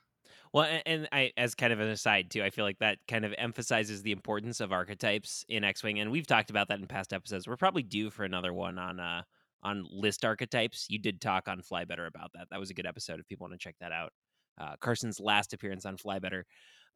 Well, 0.54 0.68
and 0.86 1.08
I, 1.12 1.32
as 1.38 1.54
kind 1.54 1.72
of 1.72 1.80
an 1.80 1.90
aside 1.90 2.32
too, 2.32 2.44
I 2.44 2.50
feel 2.50 2.66
like 2.66 2.80
that 2.80 2.98
kind 3.08 3.24
of 3.24 3.34
emphasizes 3.38 4.02
the 4.02 4.12
importance 4.12 4.60
of 4.60 4.72
archetypes 4.72 5.46
in 5.48 5.64
X-wing, 5.64 6.00
and 6.00 6.12
we've 6.12 6.26
talked 6.26 6.50
about 6.50 6.70
that 6.70 6.80
in 6.80 6.88
past 6.88 7.14
episodes. 7.14 7.48
We're 7.48 7.56
probably 7.58 7.84
due 7.84 8.10
for 8.10 8.24
another 8.24 8.54
one 8.54 8.80
on 8.80 9.00
uh 9.00 9.24
on 9.62 9.86
list 9.92 10.24
archetypes. 10.26 10.88
You 10.90 11.00
did 11.00 11.22
talk 11.22 11.48
on 11.48 11.62
Fly 11.62 11.86
Better 11.86 12.06
about 12.06 12.32
that. 12.34 12.48
That 12.50 12.60
was 12.60 12.70
a 12.70 12.74
good 12.74 12.86
episode 12.88 13.20
if 13.20 13.28
people 13.28 13.46
want 13.46 13.60
to 13.60 13.64
check 13.64 13.76
that 13.82 13.92
out. 13.92 14.12
Uh, 14.60 14.76
Carson's 14.80 15.20
last 15.20 15.54
appearance 15.54 15.86
on 15.86 15.98
Fly 15.98 16.20
Better, 16.20 16.46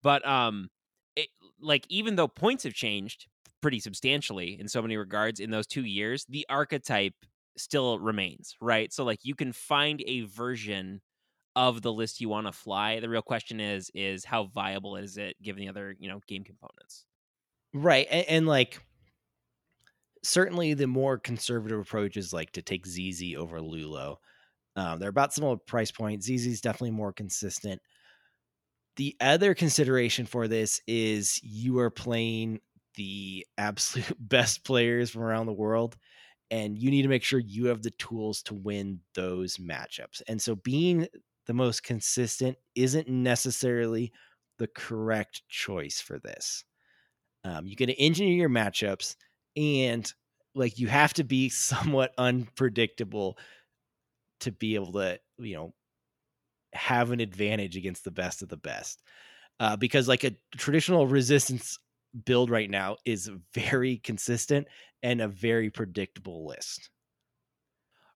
but 0.02 0.26
um, 0.28 0.70
it, 1.16 1.28
like 1.62 1.86
even 1.89 2.16
though 2.16 2.28
points 2.28 2.63
have 2.63 2.74
changed 2.74 3.28
pretty 3.62 3.80
substantially 3.80 4.58
in 4.60 4.68
so 4.68 4.82
many 4.82 4.98
regards 4.98 5.39
in 5.39 5.52
those 5.52 5.68
two 5.68 5.86
years, 5.86 6.26
the 6.28 6.46
archetype 6.50 7.13
still 7.58 8.00
remains, 8.00 8.56
right? 8.60 8.92
So 8.92 9.04
like 9.04 9.20
you 9.24 9.36
can 9.36 9.54
find 9.54 10.02
a 10.08 10.22
version 10.22 11.02
of 11.56 11.82
the 11.82 11.92
list 11.92 12.22
you 12.22 12.30
want 12.30 12.48
to 12.48 12.54
fly. 12.54 13.00
The 13.00 13.10
real 13.10 13.22
question 13.22 13.60
is 13.60 13.92
is 13.94 14.26
how 14.26 14.46
viable 14.46 14.96
is 14.96 15.18
it 15.18 15.36
given 15.42 15.62
the 15.62 15.70
other, 15.70 15.96
you 16.00 16.10
know, 16.10 16.20
game 16.28 16.44
components. 16.44 17.06
Right. 17.74 18.08
And, 18.10 18.26
and 18.28 18.48
like 18.48 18.80
certainly 20.24 20.74
the 20.74 20.88
more 20.88 21.18
conservative 21.18 21.80
approach 21.80 22.18
is 22.18 22.34
like 22.34 22.52
to 22.54 22.62
take 22.62 22.86
ZZ 22.86 23.36
over 23.38 23.60
Lulo. 23.60 24.18
Um, 24.76 25.00
they're 25.00 25.10
about 25.10 25.34
similar 25.34 25.58
price 25.58 25.92
point. 25.92 26.24
ZZ 26.24 26.48
is 26.48 26.62
definitely 26.62 26.92
more 26.92 27.13
consistent. 27.13 27.82
The 28.96 29.16
other 29.20 29.54
consideration 29.54 30.26
for 30.26 30.48
this 30.48 30.82
is 30.88 31.39
you 31.44 31.80
are 31.80 31.89
playing 31.89 32.60
the 32.96 33.46
absolute 33.58 34.16
best 34.20 34.63
players 34.63 35.10
from 35.10 35.24
around 35.24 35.46
the 35.46 35.54
world 35.54 35.98
and 36.54 36.78
you 36.78 36.92
need 36.92 37.02
to 37.02 37.08
make 37.08 37.24
sure 37.24 37.39
you 37.39 37.66
have 37.66 37.82
the 37.82 37.89
tools 37.92 38.44
to 38.44 38.54
win 38.54 39.00
those 39.16 39.58
matchups. 39.58 40.22
And 40.28 40.39
so 40.39 40.56
being 40.56 41.08
the 41.47 41.53
most 41.53 41.84
consistent 41.84 42.58
isn't 42.75 43.08
necessarily 43.08 44.12
the 44.60 44.67
correct 44.67 45.43
choice 45.49 45.99
for 45.99 46.19
this. 46.19 46.63
Um, 47.43 47.67
you 47.67 47.75
got 47.75 47.86
to 47.88 47.99
engineer 48.01 48.36
your 48.36 48.49
matchups 48.49 49.15
and 49.58 50.12
like 50.56 50.79
you 50.79 50.88
have 50.88 51.13
to 51.15 51.23
be 51.23 51.49
somewhat 51.49 52.13
unpredictable 52.17 53.38
to 54.41 54.51
be 54.51 54.75
able 54.75 54.93
to, 54.93 55.19
you 55.39 55.56
know, 55.56 55.73
have 56.73 57.12
an 57.12 57.19
advantage 57.19 57.77
against 57.77 58.03
the 58.03 58.12
best 58.12 58.41
of 58.41 58.49
the 58.49 58.58
best. 58.58 59.01
Uh, 59.60 59.77
because 59.77 60.08
like 60.08 60.23
a 60.23 60.36
traditional 60.58 61.08
resistance 61.08 61.79
build 62.25 62.49
right 62.49 62.69
now 62.69 62.97
is 63.06 63.32
very 63.53 63.97
consistent 63.99 64.67
and 65.03 65.21
a 65.21 65.27
very 65.27 65.69
predictable 65.69 66.47
list. 66.47 66.89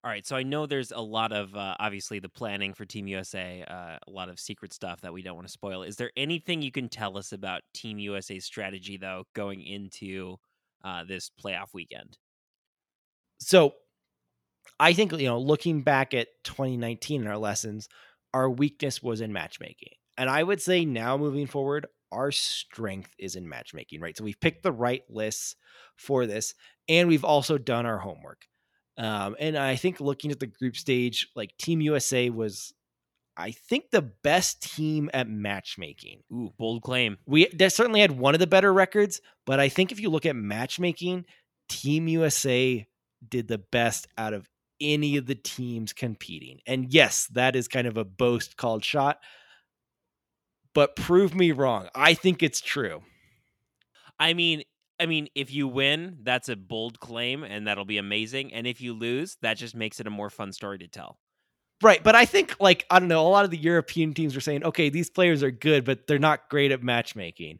All 0.03 0.11
right, 0.11 0.25
so 0.25 0.35
I 0.35 0.43
know 0.43 0.65
there's 0.65 0.91
a 0.91 1.01
lot 1.01 1.33
of 1.33 1.55
uh, 1.55 1.75
obviously 1.79 2.19
the 2.19 2.29
planning 2.29 2.73
for 2.73 2.85
Team 2.85 3.07
USA, 3.07 3.63
uh, 3.67 3.97
a 4.07 4.11
lot 4.11 4.29
of 4.29 4.39
secret 4.39 4.71
stuff 4.71 5.01
that 5.01 5.11
we 5.11 5.21
don't 5.21 5.35
want 5.35 5.47
to 5.47 5.51
spoil. 5.51 5.83
Is 5.83 5.95
there 5.97 6.11
anything 6.15 6.61
you 6.61 6.71
can 6.71 6.87
tell 6.87 7.17
us 7.17 7.33
about 7.33 7.61
Team 7.73 7.99
USA's 7.99 8.45
strategy 8.45 8.97
though 8.97 9.25
going 9.33 9.61
into 9.63 10.37
uh, 10.83 11.03
this 11.03 11.29
playoff 11.43 11.73
weekend? 11.73 12.17
So, 13.39 13.73
I 14.79 14.93
think 14.93 15.11
you 15.13 15.27
know, 15.27 15.39
looking 15.39 15.81
back 15.81 16.13
at 16.13 16.27
2019 16.43 17.21
and 17.21 17.29
our 17.29 17.37
lessons, 17.37 17.87
our 18.33 18.49
weakness 18.49 19.01
was 19.01 19.21
in 19.21 19.33
matchmaking, 19.33 19.93
and 20.17 20.29
I 20.29 20.43
would 20.43 20.61
say 20.61 20.85
now 20.85 21.17
moving 21.17 21.47
forward, 21.47 21.87
our 22.11 22.31
strength 22.31 23.13
is 23.19 23.35
in 23.35 23.47
matchmaking. 23.47 24.01
Right, 24.01 24.17
so 24.17 24.23
we've 24.23 24.39
picked 24.39 24.63
the 24.63 24.71
right 24.71 25.03
lists 25.09 25.55
for 25.95 26.25
this, 26.25 26.53
and 26.89 27.07
we've 27.07 27.25
also 27.25 27.57
done 27.57 27.85
our 27.85 27.99
homework. 27.99 28.45
Um, 28.97 29.35
and 29.39 29.57
I 29.57 29.75
think 29.75 29.99
looking 29.99 30.31
at 30.31 30.39
the 30.39 30.47
group 30.47 30.75
stage, 30.75 31.29
like 31.35 31.55
Team 31.57 31.81
USA 31.81 32.29
was, 32.29 32.73
I 33.35 33.51
think, 33.51 33.91
the 33.91 34.01
best 34.01 34.75
team 34.75 35.09
at 35.13 35.29
matchmaking. 35.29 36.23
Ooh, 36.31 36.51
bold 36.57 36.81
claim. 36.81 37.17
We 37.27 37.47
certainly 37.69 38.01
had 38.01 38.17
one 38.17 38.33
of 38.33 38.39
the 38.39 38.47
better 38.47 38.73
records, 38.73 39.21
but 39.45 39.59
I 39.59 39.69
think 39.69 39.91
if 39.91 39.99
you 39.99 40.09
look 40.09 40.25
at 40.25 40.35
matchmaking, 40.35 41.25
Team 41.69 42.07
USA 42.07 42.87
did 43.27 43.47
the 43.47 43.59
best 43.59 44.07
out 44.17 44.33
of 44.33 44.49
any 44.79 45.17
of 45.17 45.25
the 45.25 45.35
teams 45.35 45.93
competing. 45.93 46.59
And 46.65 46.91
yes, 46.91 47.27
that 47.33 47.55
is 47.55 47.67
kind 47.67 47.87
of 47.87 47.97
a 47.97 48.05
boast 48.05 48.57
called 48.57 48.83
shot, 48.83 49.19
but 50.73 50.95
prove 50.95 51.35
me 51.35 51.51
wrong. 51.51 51.89
I 51.95 52.13
think 52.13 52.43
it's 52.43 52.61
true. 52.61 53.01
I 54.19 54.33
mean, 54.33 54.63
I 54.99 55.05
mean, 55.05 55.27
if 55.35 55.53
you 55.53 55.67
win, 55.67 56.17
that's 56.23 56.49
a 56.49 56.55
bold 56.55 56.99
claim 56.99 57.43
and 57.43 57.67
that'll 57.67 57.85
be 57.85 57.97
amazing. 57.97 58.53
And 58.53 58.65
if 58.65 58.81
you 58.81 58.93
lose, 58.93 59.37
that 59.41 59.57
just 59.57 59.75
makes 59.75 59.99
it 59.99 60.07
a 60.07 60.11
more 60.11 60.29
fun 60.29 60.51
story 60.51 60.79
to 60.79 60.87
tell. 60.87 61.19
Right. 61.83 62.03
But 62.03 62.15
I 62.15 62.25
think, 62.25 62.55
like, 62.59 62.85
I 62.89 62.99
don't 62.99 63.07
know, 63.07 63.27
a 63.27 63.29
lot 63.29 63.45
of 63.45 63.51
the 63.51 63.57
European 63.57 64.15
teams 64.15 64.35
are 64.35 64.41
saying, 64.41 64.63
okay, 64.63 64.89
these 64.89 65.11
players 65.11 65.43
are 65.43 65.51
good, 65.51 65.85
but 65.85 66.07
they're 66.07 66.17
not 66.17 66.49
great 66.49 66.71
at 66.71 66.81
matchmaking. 66.81 67.59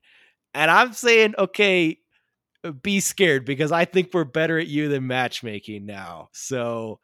And 0.56 0.72
I'm 0.72 0.94
saying, 0.94 1.36
okay, 1.38 2.00
uh, 2.64 2.72
be 2.72 3.00
scared 3.00 3.46
because 3.46 3.72
I 3.72 3.86
think 3.86 4.10
we're 4.14 4.24
better 4.24 4.58
at 4.58 4.66
you 4.66 4.90
than 4.90 5.06
matchmaking 5.06 5.86
now. 5.86 6.30
So 6.32 7.00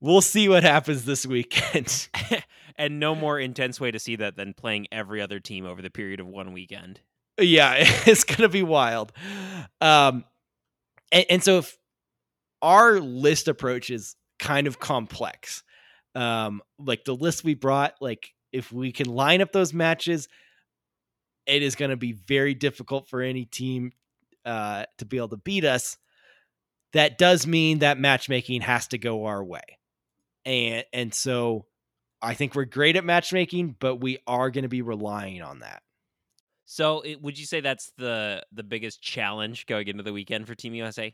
we'll 0.00 0.22
see 0.22 0.48
what 0.48 0.62
happens 0.62 1.04
this 1.04 1.26
weekend. 1.26 2.08
and 2.76 2.98
no 2.98 3.14
more 3.14 3.38
intense 3.38 3.78
way 3.78 3.90
to 3.90 3.98
see 3.98 4.16
that 4.16 4.36
than 4.36 4.54
playing 4.54 4.86
every 4.90 5.20
other 5.20 5.40
team 5.40 5.66
over 5.66 5.82
the 5.82 5.90
period 5.90 6.20
of 6.20 6.26
one 6.26 6.54
weekend 6.54 7.00
yeah, 7.40 7.74
it's 8.06 8.24
gonna 8.24 8.48
be 8.48 8.62
wild. 8.62 9.12
Um, 9.80 10.24
and, 11.12 11.26
and 11.30 11.44
so 11.44 11.58
if 11.58 11.76
our 12.62 13.00
list 13.00 13.48
approach 13.48 13.90
is 13.90 14.16
kind 14.38 14.66
of 14.66 14.78
complex, 14.78 15.62
um, 16.14 16.62
like 16.78 17.04
the 17.04 17.14
list 17.14 17.44
we 17.44 17.54
brought, 17.54 17.94
like 18.00 18.34
if 18.52 18.72
we 18.72 18.92
can 18.92 19.08
line 19.08 19.40
up 19.40 19.52
those 19.52 19.72
matches, 19.72 20.28
it 21.46 21.62
is 21.62 21.74
going 21.74 21.90
to 21.90 21.96
be 21.96 22.12
very 22.12 22.54
difficult 22.54 23.08
for 23.08 23.22
any 23.22 23.44
team 23.44 23.92
uh, 24.44 24.84
to 24.98 25.04
be 25.04 25.16
able 25.16 25.28
to 25.28 25.36
beat 25.36 25.64
us. 25.64 25.96
That 26.92 27.18
does 27.18 27.46
mean 27.46 27.80
that 27.80 27.98
matchmaking 27.98 28.62
has 28.62 28.88
to 28.88 28.98
go 28.98 29.26
our 29.26 29.44
way, 29.44 29.62
and 30.44 30.84
and 30.92 31.14
so 31.14 31.66
I 32.20 32.34
think 32.34 32.56
we're 32.56 32.64
great 32.64 32.96
at 32.96 33.04
matchmaking, 33.04 33.76
but 33.78 33.96
we 33.96 34.18
are 34.26 34.50
going 34.50 34.62
to 34.62 34.68
be 34.68 34.82
relying 34.82 35.40
on 35.40 35.60
that. 35.60 35.82
So, 36.72 37.00
it, 37.00 37.20
would 37.20 37.36
you 37.36 37.46
say 37.46 37.60
that's 37.60 37.90
the 37.98 38.44
the 38.52 38.62
biggest 38.62 39.02
challenge 39.02 39.66
going 39.66 39.88
into 39.88 40.04
the 40.04 40.12
weekend 40.12 40.46
for 40.46 40.54
Team 40.54 40.72
USA? 40.74 41.12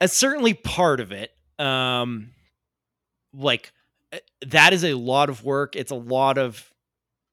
It's 0.00 0.16
certainly 0.16 0.52
part 0.52 0.98
of 0.98 1.12
it. 1.12 1.30
Um, 1.60 2.32
like 3.32 3.72
eh, 4.10 4.18
that 4.48 4.72
is 4.72 4.82
a 4.82 4.94
lot 4.94 5.30
of 5.30 5.44
work. 5.44 5.76
It's 5.76 5.92
a 5.92 5.94
lot 5.94 6.38
of 6.38 6.68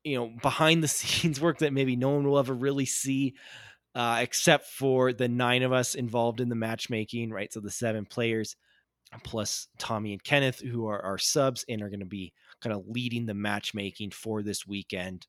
you 0.04 0.20
know 0.20 0.32
behind 0.44 0.84
the 0.84 0.88
scenes 0.88 1.42
work 1.42 1.58
that 1.60 1.74
maybe 1.74 1.96
no 1.96 2.12
one 2.12 2.26
will 2.26 2.38
ever 2.38 2.54
really 2.54 2.86
see, 2.86 3.34
uh, 3.96 4.20
except 4.22 4.68
for 4.68 5.14
the 5.14 5.28
nine 5.28 5.64
of 5.64 5.74
us 5.74 5.96
involved 5.96 6.42
in 6.42 6.48
the 6.48 6.56
matchmaking. 6.56 7.32
Right, 7.32 7.52
so 7.52 7.60
the 7.60 7.72
seven 7.72 8.06
players 8.06 8.56
plus 9.24 9.68
Tommy 9.80 10.14
and 10.14 10.24
Kenneth, 10.24 10.60
who 10.60 10.86
are 10.86 11.04
our 11.04 11.18
subs 11.18 11.66
and 11.68 11.82
are 11.82 11.90
going 11.90 12.02
to 12.02 12.06
be 12.06 12.34
kind 12.62 12.76
of 12.76 12.88
leading 12.88 13.26
the 13.26 13.34
matchmaking 13.34 14.12
for 14.12 14.44
this 14.44 14.68
weekend 14.68 15.26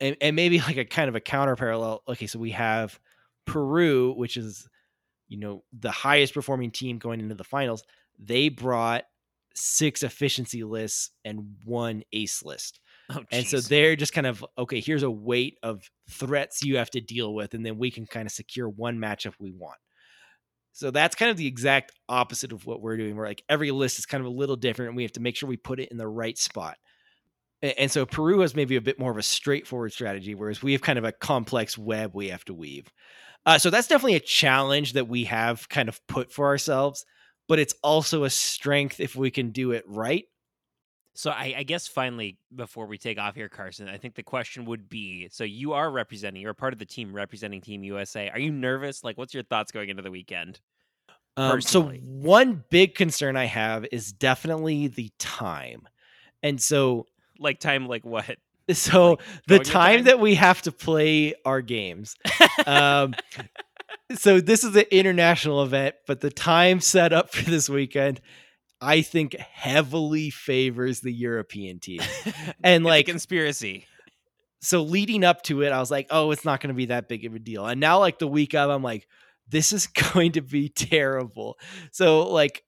and, 0.00 0.16
and 0.20 0.36
maybe 0.36 0.58
like 0.60 0.76
a 0.76 0.84
kind 0.84 1.08
of 1.08 1.14
a 1.14 1.20
counter 1.20 1.56
parallel. 1.56 2.02
Okay, 2.08 2.26
so 2.26 2.38
we 2.38 2.50
have 2.52 2.98
Peru, 3.46 4.14
which 4.16 4.36
is 4.36 4.68
you 5.28 5.38
know 5.38 5.62
the 5.72 5.90
highest 5.90 6.34
performing 6.34 6.70
team 6.70 6.98
going 6.98 7.20
into 7.20 7.34
the 7.34 7.44
finals. 7.44 7.82
They 8.18 8.48
brought 8.48 9.04
six 9.54 10.02
efficiency 10.02 10.64
lists 10.64 11.10
and 11.24 11.56
one 11.64 12.02
ace 12.12 12.42
list. 12.44 12.80
Oh, 13.10 13.24
and 13.32 13.46
so 13.46 13.60
they're 13.60 13.96
just 13.96 14.12
kind 14.12 14.26
of 14.26 14.44
okay. 14.56 14.80
Here's 14.80 15.02
a 15.02 15.10
weight 15.10 15.58
of 15.62 15.82
threats 16.08 16.62
you 16.62 16.76
have 16.76 16.90
to 16.90 17.00
deal 17.00 17.34
with, 17.34 17.54
and 17.54 17.66
then 17.66 17.78
we 17.78 17.90
can 17.90 18.06
kind 18.06 18.26
of 18.26 18.32
secure 18.32 18.68
one 18.68 18.98
matchup 18.98 19.34
we 19.38 19.50
want. 19.50 19.78
So 20.72 20.90
that's 20.90 21.16
kind 21.16 21.30
of 21.30 21.36
the 21.36 21.46
exact 21.46 21.92
opposite 22.08 22.52
of 22.52 22.66
what 22.66 22.80
we're 22.80 22.96
doing. 22.96 23.16
Where 23.16 23.26
like 23.26 23.42
every 23.48 23.70
list 23.72 23.98
is 23.98 24.06
kind 24.06 24.20
of 24.20 24.26
a 24.26 24.34
little 24.34 24.56
different, 24.56 24.90
and 24.90 24.96
we 24.96 25.02
have 25.02 25.12
to 25.12 25.20
make 25.20 25.36
sure 25.36 25.48
we 25.48 25.56
put 25.56 25.80
it 25.80 25.88
in 25.90 25.96
the 25.96 26.06
right 26.06 26.38
spot. 26.38 26.78
And 27.62 27.90
so 27.90 28.06
Peru 28.06 28.40
has 28.40 28.54
maybe 28.54 28.76
a 28.76 28.80
bit 28.80 28.98
more 28.98 29.10
of 29.10 29.18
a 29.18 29.22
straightforward 29.22 29.92
strategy, 29.92 30.34
whereas 30.34 30.62
we 30.62 30.72
have 30.72 30.80
kind 30.80 30.98
of 30.98 31.04
a 31.04 31.12
complex 31.12 31.76
web 31.76 32.12
we 32.14 32.28
have 32.28 32.44
to 32.46 32.54
weave. 32.54 32.90
Uh, 33.46 33.58
so 33.58 33.70
that's 33.70 33.88
definitely 33.88 34.16
a 34.16 34.20
challenge 34.20 34.94
that 34.94 35.08
we 35.08 35.24
have 35.24 35.68
kind 35.68 35.88
of 35.88 36.04
put 36.06 36.32
for 36.32 36.46
ourselves, 36.46 37.04
but 37.48 37.58
it's 37.58 37.74
also 37.82 38.24
a 38.24 38.30
strength 38.30 39.00
if 39.00 39.16
we 39.16 39.30
can 39.30 39.50
do 39.50 39.72
it 39.72 39.84
right. 39.86 40.24
So 41.14 41.30
I, 41.30 41.54
I, 41.58 41.62
guess 41.64 41.88
finally, 41.88 42.38
before 42.54 42.86
we 42.86 42.96
take 42.96 43.18
off 43.18 43.34
here, 43.34 43.48
Carson, 43.48 43.88
I 43.88 43.98
think 43.98 44.14
the 44.14 44.22
question 44.22 44.64
would 44.66 44.88
be: 44.88 45.28
so 45.30 45.44
you 45.44 45.72
are 45.72 45.90
representing, 45.90 46.40
you're 46.40 46.52
a 46.52 46.54
part 46.54 46.72
of 46.72 46.78
the 46.78 46.86
team 46.86 47.12
representing 47.12 47.60
Team 47.60 47.82
USA. 47.82 48.30
Are 48.30 48.38
you 48.38 48.52
nervous? 48.52 49.02
Like, 49.02 49.18
what's 49.18 49.34
your 49.34 49.42
thoughts 49.42 49.72
going 49.72 49.88
into 49.88 50.02
the 50.02 50.10
weekend? 50.10 50.60
Um, 51.36 51.60
so 51.60 51.82
one 51.82 52.64
big 52.70 52.94
concern 52.94 53.36
I 53.36 53.46
have 53.46 53.86
is 53.90 54.12
definitely 54.12 54.86
the 54.86 55.10
time, 55.18 55.88
and 56.42 56.60
so 56.62 57.06
like 57.40 57.60
time 57.60 57.86
like 57.88 58.04
what? 58.04 58.36
So 58.72 59.10
like 59.10 59.20
the 59.48 59.58
time, 59.58 59.64
time, 59.64 60.04
that 60.04 60.20
we 60.20 60.36
have 60.36 60.62
to 60.62 60.70
play 60.70 61.34
our 61.44 61.60
games. 61.60 62.14
um, 62.66 63.14
so 64.14 64.40
this 64.40 64.62
is 64.62 64.76
an 64.76 64.84
international 64.92 65.64
event, 65.64 65.96
but 66.06 66.20
the 66.20 66.30
time 66.30 66.80
set 66.80 67.12
up 67.12 67.32
for 67.32 67.50
this 67.50 67.68
weekend, 67.68 68.20
I 68.80 69.02
think 69.02 69.34
heavily 69.34 70.30
favors 70.30 71.00
the 71.00 71.12
European 71.12 71.80
team. 71.80 72.00
And 72.62 72.84
like 72.84 73.06
conspiracy. 73.06 73.86
So 74.60 74.82
leading 74.82 75.24
up 75.24 75.42
to 75.44 75.62
it, 75.62 75.72
I 75.72 75.80
was 75.80 75.90
like, 75.90 76.06
oh, 76.10 76.30
it's 76.30 76.44
not 76.44 76.60
going 76.60 76.68
to 76.68 76.74
be 76.74 76.86
that 76.86 77.08
big 77.08 77.24
of 77.24 77.34
a 77.34 77.38
deal. 77.38 77.66
And 77.66 77.80
now 77.80 77.98
like 77.98 78.18
the 78.18 78.28
week 78.28 78.54
of, 78.54 78.70
I'm 78.70 78.82
like, 78.82 79.08
this 79.48 79.72
is 79.72 79.86
going 79.88 80.32
to 80.32 80.42
be 80.42 80.68
terrible. 80.68 81.58
So 81.90 82.28
like 82.28 82.62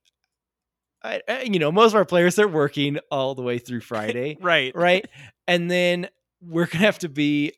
I, 1.04 1.42
you 1.42 1.58
know, 1.58 1.72
most 1.72 1.92
of 1.92 1.96
our 1.96 2.04
players 2.04 2.38
are 2.38 2.48
working 2.48 2.98
all 3.10 3.34
the 3.34 3.42
way 3.42 3.58
through 3.58 3.80
Friday, 3.82 4.38
right? 4.40 4.74
Right, 4.74 5.06
and 5.46 5.70
then 5.70 6.08
we're 6.40 6.66
gonna 6.66 6.84
have 6.84 6.98
to 7.00 7.08
be 7.08 7.52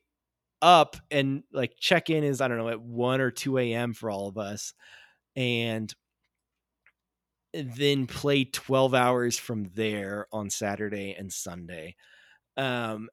up 0.63 0.97
and 1.11 1.43
like 1.53 1.75
check 1.79 2.09
in 2.09 2.25
is 2.25 2.41
I 2.41 2.49
don't 2.49 2.57
know 2.59 2.69
at 2.69 2.81
one 2.81 3.21
or 3.21 3.31
two 3.31 3.59
a.m. 3.59 3.93
for 3.93 4.11
all 4.11 4.29
of 4.29 4.39
us, 4.39 4.73
and 5.37 5.95
then 7.53 8.07
play 8.07 8.45
twelve 8.45 8.95
hours 8.95 9.39
from 9.39 9.71
there 9.75 10.27
on 10.33 10.51
Saturday 10.51 11.15
and 11.19 11.33
Sunday. 11.33 11.97
Um, 12.57 13.09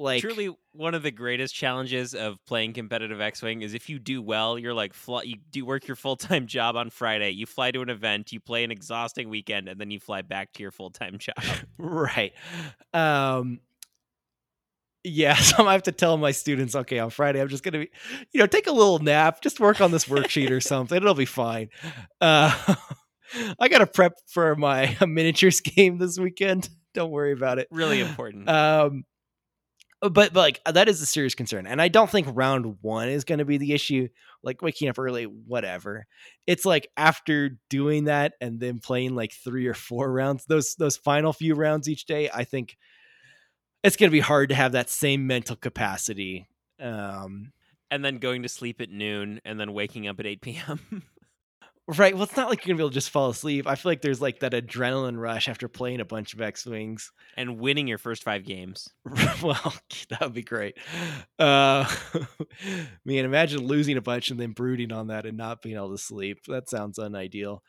like 0.00 0.20
truly 0.20 0.54
one 0.72 0.94
of 0.94 1.02
the 1.02 1.10
greatest 1.10 1.54
challenges 1.54 2.14
of 2.14 2.44
playing 2.46 2.72
competitive 2.72 3.20
X-wing 3.20 3.62
is 3.62 3.74
if 3.74 3.88
you 3.88 3.98
do 3.98 4.22
well, 4.22 4.58
you're 4.58 4.74
like 4.74 4.94
fly, 4.94 5.22
you 5.22 5.36
do 5.50 5.64
work 5.64 5.86
your 5.86 5.96
full-time 5.96 6.46
job 6.48 6.76
on 6.76 6.90
Friday, 6.90 7.30
you 7.30 7.46
fly 7.46 7.70
to 7.70 7.82
an 7.82 7.90
event, 7.90 8.32
you 8.32 8.40
play 8.40 8.64
an 8.64 8.70
exhausting 8.70 9.28
weekend 9.28 9.68
and 9.68 9.80
then 9.80 9.90
you 9.90 10.00
fly 10.00 10.22
back 10.22 10.52
to 10.54 10.62
your 10.62 10.70
full-time 10.70 11.18
job. 11.18 11.36
right. 11.78 12.32
Um 12.92 13.60
yeah, 15.02 15.34
so 15.34 15.66
I 15.66 15.72
have 15.72 15.84
to 15.84 15.92
tell 15.92 16.18
my 16.18 16.30
students, 16.30 16.74
okay, 16.74 16.98
on 16.98 17.10
Friday 17.10 17.40
I'm 17.40 17.48
just 17.48 17.62
gonna 17.62 17.78
be, 17.78 17.90
you 18.32 18.40
know, 18.40 18.46
take 18.46 18.66
a 18.66 18.72
little 18.72 18.98
nap, 18.98 19.40
just 19.40 19.60
work 19.60 19.80
on 19.80 19.90
this 19.90 20.06
worksheet 20.06 20.50
or 20.50 20.60
something. 20.60 20.96
It'll 20.96 21.14
be 21.14 21.24
fine. 21.24 21.68
Uh, 22.20 22.76
I 23.58 23.68
got 23.68 23.78
to 23.78 23.86
prep 23.86 24.14
for 24.26 24.56
my 24.56 24.96
miniatures 25.06 25.60
game 25.60 25.98
this 25.98 26.18
weekend. 26.18 26.68
Don't 26.94 27.10
worry 27.10 27.32
about 27.32 27.58
it. 27.58 27.68
Really 27.70 28.00
important. 28.00 28.48
Um, 28.48 29.04
but, 30.00 30.14
but 30.14 30.34
like 30.34 30.60
that 30.64 30.88
is 30.88 31.00
a 31.00 31.06
serious 31.06 31.34
concern 31.34 31.66
and 31.66 31.80
i 31.80 31.88
don't 31.88 32.10
think 32.10 32.26
round 32.32 32.76
one 32.80 33.08
is 33.08 33.24
going 33.24 33.38
to 33.38 33.44
be 33.44 33.58
the 33.58 33.72
issue 33.72 34.08
like 34.42 34.62
waking 34.62 34.88
up 34.88 34.98
early 34.98 35.24
whatever 35.24 36.06
it's 36.46 36.64
like 36.64 36.88
after 36.96 37.58
doing 37.68 38.04
that 38.04 38.34
and 38.40 38.60
then 38.60 38.78
playing 38.78 39.14
like 39.14 39.32
three 39.32 39.66
or 39.66 39.74
four 39.74 40.10
rounds 40.10 40.44
those 40.46 40.74
those 40.76 40.96
final 40.96 41.32
few 41.32 41.54
rounds 41.54 41.88
each 41.88 42.06
day 42.06 42.30
i 42.32 42.44
think 42.44 42.76
it's 43.82 43.96
going 43.96 44.08
to 44.10 44.12
be 44.12 44.20
hard 44.20 44.48
to 44.48 44.54
have 44.54 44.72
that 44.72 44.90
same 44.90 45.26
mental 45.26 45.56
capacity 45.56 46.48
um 46.80 47.52
and 47.90 48.04
then 48.04 48.18
going 48.18 48.42
to 48.42 48.48
sleep 48.48 48.80
at 48.80 48.90
noon 48.90 49.40
and 49.44 49.58
then 49.58 49.72
waking 49.72 50.06
up 50.06 50.20
at 50.20 50.26
8 50.26 50.40
p.m. 50.40 51.02
Right. 51.96 52.14
Well, 52.14 52.22
it's 52.22 52.36
not 52.36 52.48
like 52.48 52.64
you're 52.64 52.72
gonna 52.72 52.78
be 52.78 52.82
able 52.82 52.90
to 52.90 52.94
just 52.94 53.10
fall 53.10 53.30
asleep. 53.30 53.66
I 53.66 53.74
feel 53.74 53.90
like 53.90 54.00
there's 54.00 54.20
like 54.20 54.40
that 54.40 54.52
adrenaline 54.52 55.18
rush 55.18 55.48
after 55.48 55.66
playing 55.66 56.00
a 56.00 56.04
bunch 56.04 56.34
of 56.34 56.40
X 56.40 56.64
Wings. 56.64 57.10
and 57.36 57.58
winning 57.58 57.88
your 57.88 57.98
first 57.98 58.22
five 58.22 58.44
games. 58.44 58.88
well, 59.42 59.74
that 60.10 60.20
would 60.20 60.34
be 60.34 60.42
great. 60.42 60.76
Uh, 61.38 61.84
man, 63.04 63.24
imagine 63.24 63.66
losing 63.66 63.96
a 63.96 64.00
bunch 64.02 64.30
and 64.30 64.38
then 64.38 64.52
brooding 64.52 64.92
on 64.92 65.08
that 65.08 65.26
and 65.26 65.36
not 65.36 65.62
being 65.62 65.74
able 65.74 65.90
to 65.90 65.98
sleep. 65.98 66.38
That 66.46 66.68
sounds 66.68 66.98
unideal. 66.98 67.62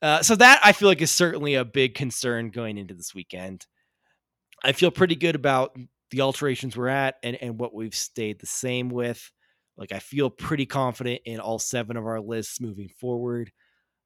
Uh, 0.00 0.22
so 0.22 0.34
that 0.36 0.60
I 0.64 0.72
feel 0.72 0.88
like 0.88 1.02
is 1.02 1.10
certainly 1.10 1.54
a 1.54 1.64
big 1.64 1.94
concern 1.94 2.50
going 2.50 2.78
into 2.78 2.94
this 2.94 3.14
weekend. 3.14 3.66
I 4.64 4.72
feel 4.72 4.90
pretty 4.90 5.16
good 5.16 5.34
about 5.34 5.76
the 6.10 6.22
alterations 6.22 6.76
we're 6.76 6.88
at 6.88 7.16
and, 7.22 7.36
and 7.42 7.58
what 7.58 7.74
we've 7.74 7.94
stayed 7.94 8.40
the 8.40 8.46
same 8.46 8.88
with. 8.88 9.30
Like 9.76 9.92
I 9.92 9.98
feel 9.98 10.30
pretty 10.30 10.66
confident 10.66 11.22
in 11.24 11.40
all 11.40 11.58
seven 11.58 11.96
of 11.96 12.06
our 12.06 12.20
lists 12.20 12.60
moving 12.60 12.88
forward. 12.88 13.50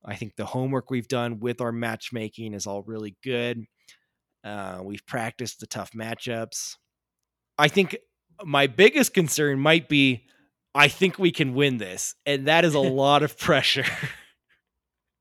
I 0.05 0.15
think 0.15 0.37
the 0.37 0.47
homework 0.47 0.91
we've 0.91 1.09
done 1.09 1.41
with 1.41 1.61
our 1.61 1.73
matchmaking 1.73 2.55
is 2.55 2.67
all 2.67 2.83
really 2.83 3.17
good. 3.25 3.65
Uh, 4.45 4.81
we've 4.83 5.05
practiced 5.07 5.59
the 5.59 5.67
tough 5.67 5.91
matchups. 5.93 6.77
I 7.59 7.69
think 7.69 7.97
my 8.45 8.69
biggest 8.69 9.15
concern 9.15 9.59
might 9.59 9.89
be 9.89 10.27
I 10.75 10.89
think 10.89 11.19
we 11.19 11.33
can 11.33 11.55
win 11.55 11.79
this, 11.79 12.15
and 12.27 12.47
that 12.49 12.65
is 12.65 12.75
a 12.75 12.81
lot 13.03 13.23
of 13.23 13.39
pressure. 13.39 13.87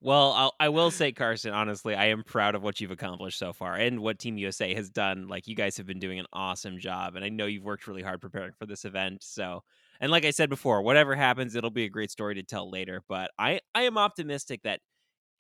Well, 0.06 0.34
I'll, 0.34 0.54
I 0.60 0.70
will 0.70 0.92
say, 0.92 1.14
Carson, 1.14 1.52
honestly, 1.52 1.96
I 1.96 2.10
am 2.10 2.22
proud 2.24 2.54
of 2.54 2.62
what 2.62 2.80
you've 2.80 2.92
accomplished 2.92 3.40
so 3.40 3.54
far 3.54 3.74
and 3.74 4.02
what 4.02 4.20
Team 4.20 4.38
USA 4.38 4.72
has 4.76 4.92
done. 4.92 5.28
Like, 5.28 5.48
you 5.48 5.56
guys 5.56 5.78
have 5.78 5.88
been 5.88 5.98
doing 5.98 6.20
an 6.20 6.28
awesome 6.32 6.78
job, 6.78 7.16
and 7.16 7.26
I 7.26 7.30
know 7.30 7.48
you've 7.48 7.64
worked 7.64 7.88
really 7.88 8.04
hard 8.04 8.22
preparing 8.22 8.52
for 8.52 8.68
this 8.68 8.86
event. 8.86 9.24
So, 9.24 9.64
and 10.00 10.12
like 10.12 10.26
I 10.26 10.32
said 10.32 10.50
before, 10.50 10.82
whatever 10.82 11.16
happens, 11.16 11.56
it'll 11.56 11.70
be 11.70 11.86
a 11.86 11.90
great 11.90 12.12
story 12.12 12.36
to 12.36 12.44
tell 12.44 12.70
later. 12.70 13.04
But 13.08 13.32
I, 13.40 13.60
I 13.74 13.84
am 13.84 13.98
optimistic 13.98 14.62
that 14.64 14.80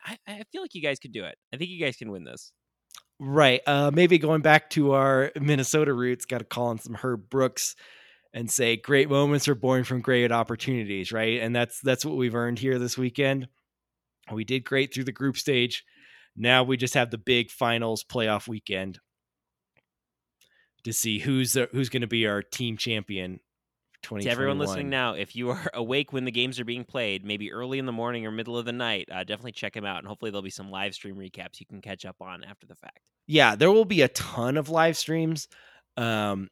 I, 0.04 0.18
I 0.28 0.44
feel 0.52 0.62
like 0.62 0.76
you 0.76 0.82
guys 0.82 1.00
could 1.00 1.12
do 1.12 1.26
it. 1.26 1.38
I 1.54 1.58
think 1.58 1.70
you 1.70 1.80
guys 1.84 1.98
can 1.98 2.12
win 2.12 2.24
this. 2.24 2.52
right. 3.20 3.62
Uh, 3.66 3.92
maybe 3.94 4.18
going 4.18 4.42
back 4.42 4.70
to 4.72 4.94
our 4.94 5.32
Minnesota 5.40 5.94
roots, 5.94 6.26
got 6.26 6.40
to 6.40 6.46
call 6.46 6.68
on 6.68 6.80
some 6.80 6.96
Herb 6.96 7.30
Brooks 7.30 7.76
and 8.34 8.52
say 8.52 8.76
great 8.76 9.10
moments 9.10 9.48
are 9.48 9.56
born 9.56 9.84
from 9.86 10.02
great 10.02 10.32
opportunities, 10.32 11.12
right? 11.12 11.40
And 11.42 11.56
that's 11.56 11.80
that's 11.82 12.04
what 12.06 12.18
we've 12.18 12.36
earned 12.36 12.60
here 12.60 12.78
this 12.78 12.98
weekend. 12.98 13.48
We 14.32 14.44
did 14.44 14.66
great 14.66 14.94
through 14.94 15.06
the 15.06 15.12
group 15.12 15.38
stage. 15.38 15.84
Now 16.36 16.64
we 16.64 16.76
just 16.78 16.96
have 16.96 17.12
the 17.12 17.18
big 17.18 17.50
finals 17.50 18.04
playoff 18.04 18.48
weekend 18.48 19.00
to 20.84 20.92
see 20.92 21.20
who's 21.20 21.54
the, 21.54 21.70
who's 21.72 21.90
going 21.90 22.02
to 22.02 22.08
be 22.08 22.28
our 22.28 22.42
team 22.42 22.76
champion. 22.76 23.40
To 24.26 24.30
everyone 24.30 24.60
listening 24.60 24.90
now, 24.90 25.14
if 25.14 25.36
you 25.36 25.50
are 25.50 25.70
awake 25.74 26.14
when 26.14 26.26
the 26.26 26.32
games 26.32 26.60
are 26.60 26.66
being 26.66 26.84
played, 26.84 27.26
maybe 27.26 27.52
early 27.52 27.80
in 27.80 27.86
the 27.86 27.92
morning 27.92 28.26
or 28.26 28.32
middle 28.32 28.58
of 28.58 28.66
the 28.66 28.74
night, 28.74 29.10
uh, 29.12 29.24
definitely 29.24 29.54
check 29.54 29.74
them 29.74 29.86
out, 29.86 30.00
and 30.00 30.08
hopefully 30.08 30.32
there'll 30.32 30.42
be 30.44 30.50
some 30.50 30.70
live 30.70 30.94
stream 30.94 31.16
recaps 31.16 31.60
you 31.60 31.66
can 31.66 31.82
catch 31.82 32.06
up 32.06 32.18
on 32.22 32.44
after 32.44 32.68
the 32.68 32.76
fact. 32.76 33.00
yeah, 33.28 33.56
there 33.56 33.72
will 33.72 33.86
be 33.86 34.02
a 34.02 34.08
ton 34.10 34.58
of 34.58 34.70
live 34.70 34.98
streams. 34.98 35.48
Um, 35.98 36.50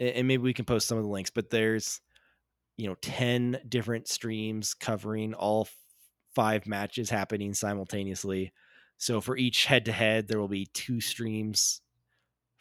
and 0.00 0.26
maybe 0.26 0.42
we 0.42 0.54
can 0.54 0.64
post 0.64 0.88
some 0.88 0.98
of 0.98 1.04
the 1.04 1.10
links, 1.10 1.30
but 1.30 1.50
there's, 1.50 2.00
you 2.76 2.88
know, 2.88 2.96
10 3.02 3.60
different 3.68 4.08
streams 4.08 4.74
covering 4.74 5.34
all 5.34 5.68
five 6.34 6.66
matches 6.66 7.10
happening 7.10 7.52
simultaneously. 7.52 8.52
So 8.96 9.20
for 9.20 9.36
each 9.36 9.66
head 9.66 9.84
to 9.86 9.92
head, 9.92 10.26
there 10.26 10.40
will 10.40 10.48
be 10.48 10.66
two 10.66 11.00
streams 11.00 11.82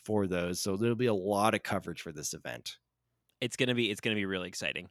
for 0.04 0.28
those. 0.28 0.60
So 0.62 0.76
there'll 0.76 0.96
be 0.96 1.06
a 1.06 1.14
lot 1.14 1.54
of 1.54 1.64
coverage 1.64 2.02
for 2.02 2.12
this 2.12 2.34
event. 2.34 2.78
It's 3.42 3.56
gonna 3.56 3.76
be 3.76 3.90
it's 3.90 4.02
gonna 4.02 4.16
be 4.16 4.26
really 4.26 4.48
exciting. 4.48 4.90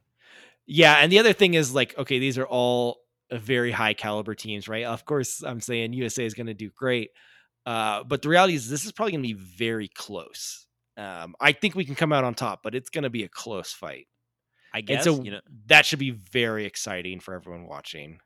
Yeah, 0.71 0.95
and 0.95 1.11
the 1.11 1.17
other 1.17 1.33
thing 1.33 1.55
is 1.55 1.73
like, 1.73 1.97
okay, 1.97 2.19
these 2.19 2.37
are 2.37 2.45
all 2.45 2.99
uh, 3.31 3.37
very 3.37 3.71
high 3.71 3.95
caliber 3.95 4.35
teams, 4.35 4.67
right? 4.67 4.85
Of 4.85 5.03
course, 5.03 5.43
I'm 5.43 5.61
saying 5.61 5.93
USA 5.93 6.23
is 6.23 6.35
going 6.35 6.45
to 6.45 6.53
do 6.53 6.69
great, 6.69 7.09
uh, 7.65 8.03
but 8.03 8.21
the 8.21 8.29
reality 8.29 8.53
is 8.53 8.69
this 8.69 8.85
is 8.85 8.91
probably 8.91 9.13
going 9.13 9.23
to 9.23 9.27
be 9.29 9.33
very 9.33 9.87
close. 9.87 10.67
Um, 10.95 11.33
I 11.39 11.53
think 11.53 11.73
we 11.73 11.85
can 11.85 11.95
come 11.95 12.13
out 12.13 12.23
on 12.23 12.35
top, 12.35 12.61
but 12.61 12.75
it's 12.75 12.91
going 12.91 13.03
to 13.03 13.09
be 13.09 13.23
a 13.23 13.27
close 13.29 13.73
fight, 13.73 14.07
I 14.71 14.79
and 14.79 14.87
guess 14.87 15.03
so 15.05 15.23
you 15.23 15.31
know. 15.31 15.39
that 15.67 15.87
should 15.87 15.97
be 15.97 16.11
very 16.11 16.65
exciting 16.65 17.19
for 17.19 17.33
everyone 17.33 17.65
watching. 17.65 18.19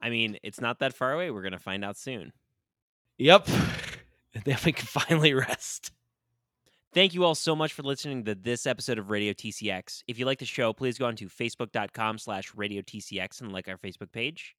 I 0.00 0.08
mean, 0.08 0.38
it's 0.42 0.62
not 0.62 0.78
that 0.78 0.94
far 0.94 1.12
away. 1.12 1.30
We're 1.30 1.42
gonna 1.42 1.58
find 1.58 1.84
out 1.84 1.98
soon. 1.98 2.32
Yep, 3.18 3.48
and 4.34 4.42
then 4.44 4.58
we 4.64 4.72
can 4.72 4.86
finally 4.86 5.34
rest. 5.34 5.90
Thank 6.96 7.12
you 7.12 7.24
all 7.24 7.34
so 7.34 7.54
much 7.54 7.74
for 7.74 7.82
listening 7.82 8.24
to 8.24 8.34
this 8.34 8.66
episode 8.66 8.96
of 8.96 9.10
Radio 9.10 9.34
TCX. 9.34 10.02
If 10.08 10.18
you 10.18 10.24
like 10.24 10.38
the 10.38 10.46
show, 10.46 10.72
please 10.72 10.96
go 10.96 11.04
on 11.04 11.14
to 11.16 11.26
facebook.com 11.26 12.16
slash 12.16 12.54
radio 12.54 12.80
TCX 12.80 13.42
and 13.42 13.52
like 13.52 13.68
our 13.68 13.76
Facebook 13.76 14.10
page. 14.12 14.56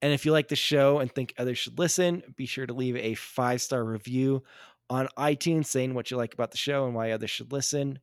And 0.00 0.10
if 0.10 0.24
you 0.24 0.32
like 0.32 0.48
the 0.48 0.56
show 0.56 1.00
and 1.00 1.12
think 1.12 1.34
others 1.36 1.58
should 1.58 1.78
listen, 1.78 2.22
be 2.34 2.46
sure 2.46 2.64
to 2.64 2.72
leave 2.72 2.96
a 2.96 3.12
five 3.12 3.60
star 3.60 3.84
review 3.84 4.42
on 4.88 5.08
iTunes 5.18 5.66
saying 5.66 5.92
what 5.92 6.10
you 6.10 6.16
like 6.16 6.32
about 6.32 6.50
the 6.50 6.56
show 6.56 6.86
and 6.86 6.94
why 6.94 7.10
others 7.10 7.30
should 7.30 7.52
listen. 7.52 7.98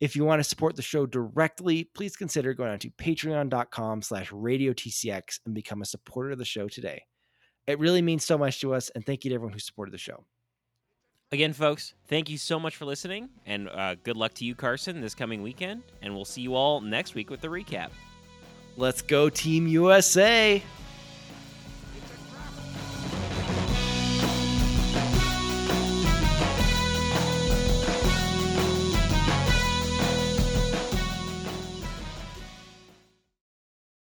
If 0.00 0.16
you 0.16 0.24
want 0.24 0.40
to 0.40 0.48
support 0.48 0.74
the 0.74 0.80
show 0.80 1.04
directly, 1.04 1.84
please 1.84 2.16
consider 2.16 2.54
going 2.54 2.70
on 2.70 2.78
to 2.78 2.90
patreon.com 2.90 4.00
slash 4.00 4.32
radio 4.32 4.72
TCX 4.72 5.40
and 5.44 5.54
become 5.54 5.82
a 5.82 5.84
supporter 5.84 6.30
of 6.30 6.38
the 6.38 6.46
show 6.46 6.68
today. 6.68 7.02
It 7.66 7.78
really 7.78 8.00
means 8.00 8.24
so 8.24 8.38
much 8.38 8.62
to 8.62 8.72
us, 8.72 8.88
and 8.94 9.04
thank 9.04 9.26
you 9.26 9.28
to 9.28 9.34
everyone 9.34 9.52
who 9.52 9.58
supported 9.58 9.92
the 9.92 9.98
show. 9.98 10.24
Again, 11.34 11.52
folks, 11.52 11.94
thank 12.06 12.30
you 12.30 12.38
so 12.38 12.60
much 12.60 12.76
for 12.76 12.84
listening, 12.84 13.28
and 13.44 13.68
uh, 13.68 13.96
good 14.04 14.16
luck 14.16 14.34
to 14.34 14.44
you, 14.44 14.54
Carson, 14.54 15.00
this 15.00 15.16
coming 15.16 15.42
weekend. 15.42 15.82
And 16.00 16.14
we'll 16.14 16.24
see 16.24 16.42
you 16.42 16.54
all 16.54 16.80
next 16.80 17.16
week 17.16 17.28
with 17.28 17.40
the 17.40 17.48
recap. 17.48 17.88
Let's 18.76 19.02
go, 19.02 19.28
Team 19.28 19.66
USA! 19.66 20.62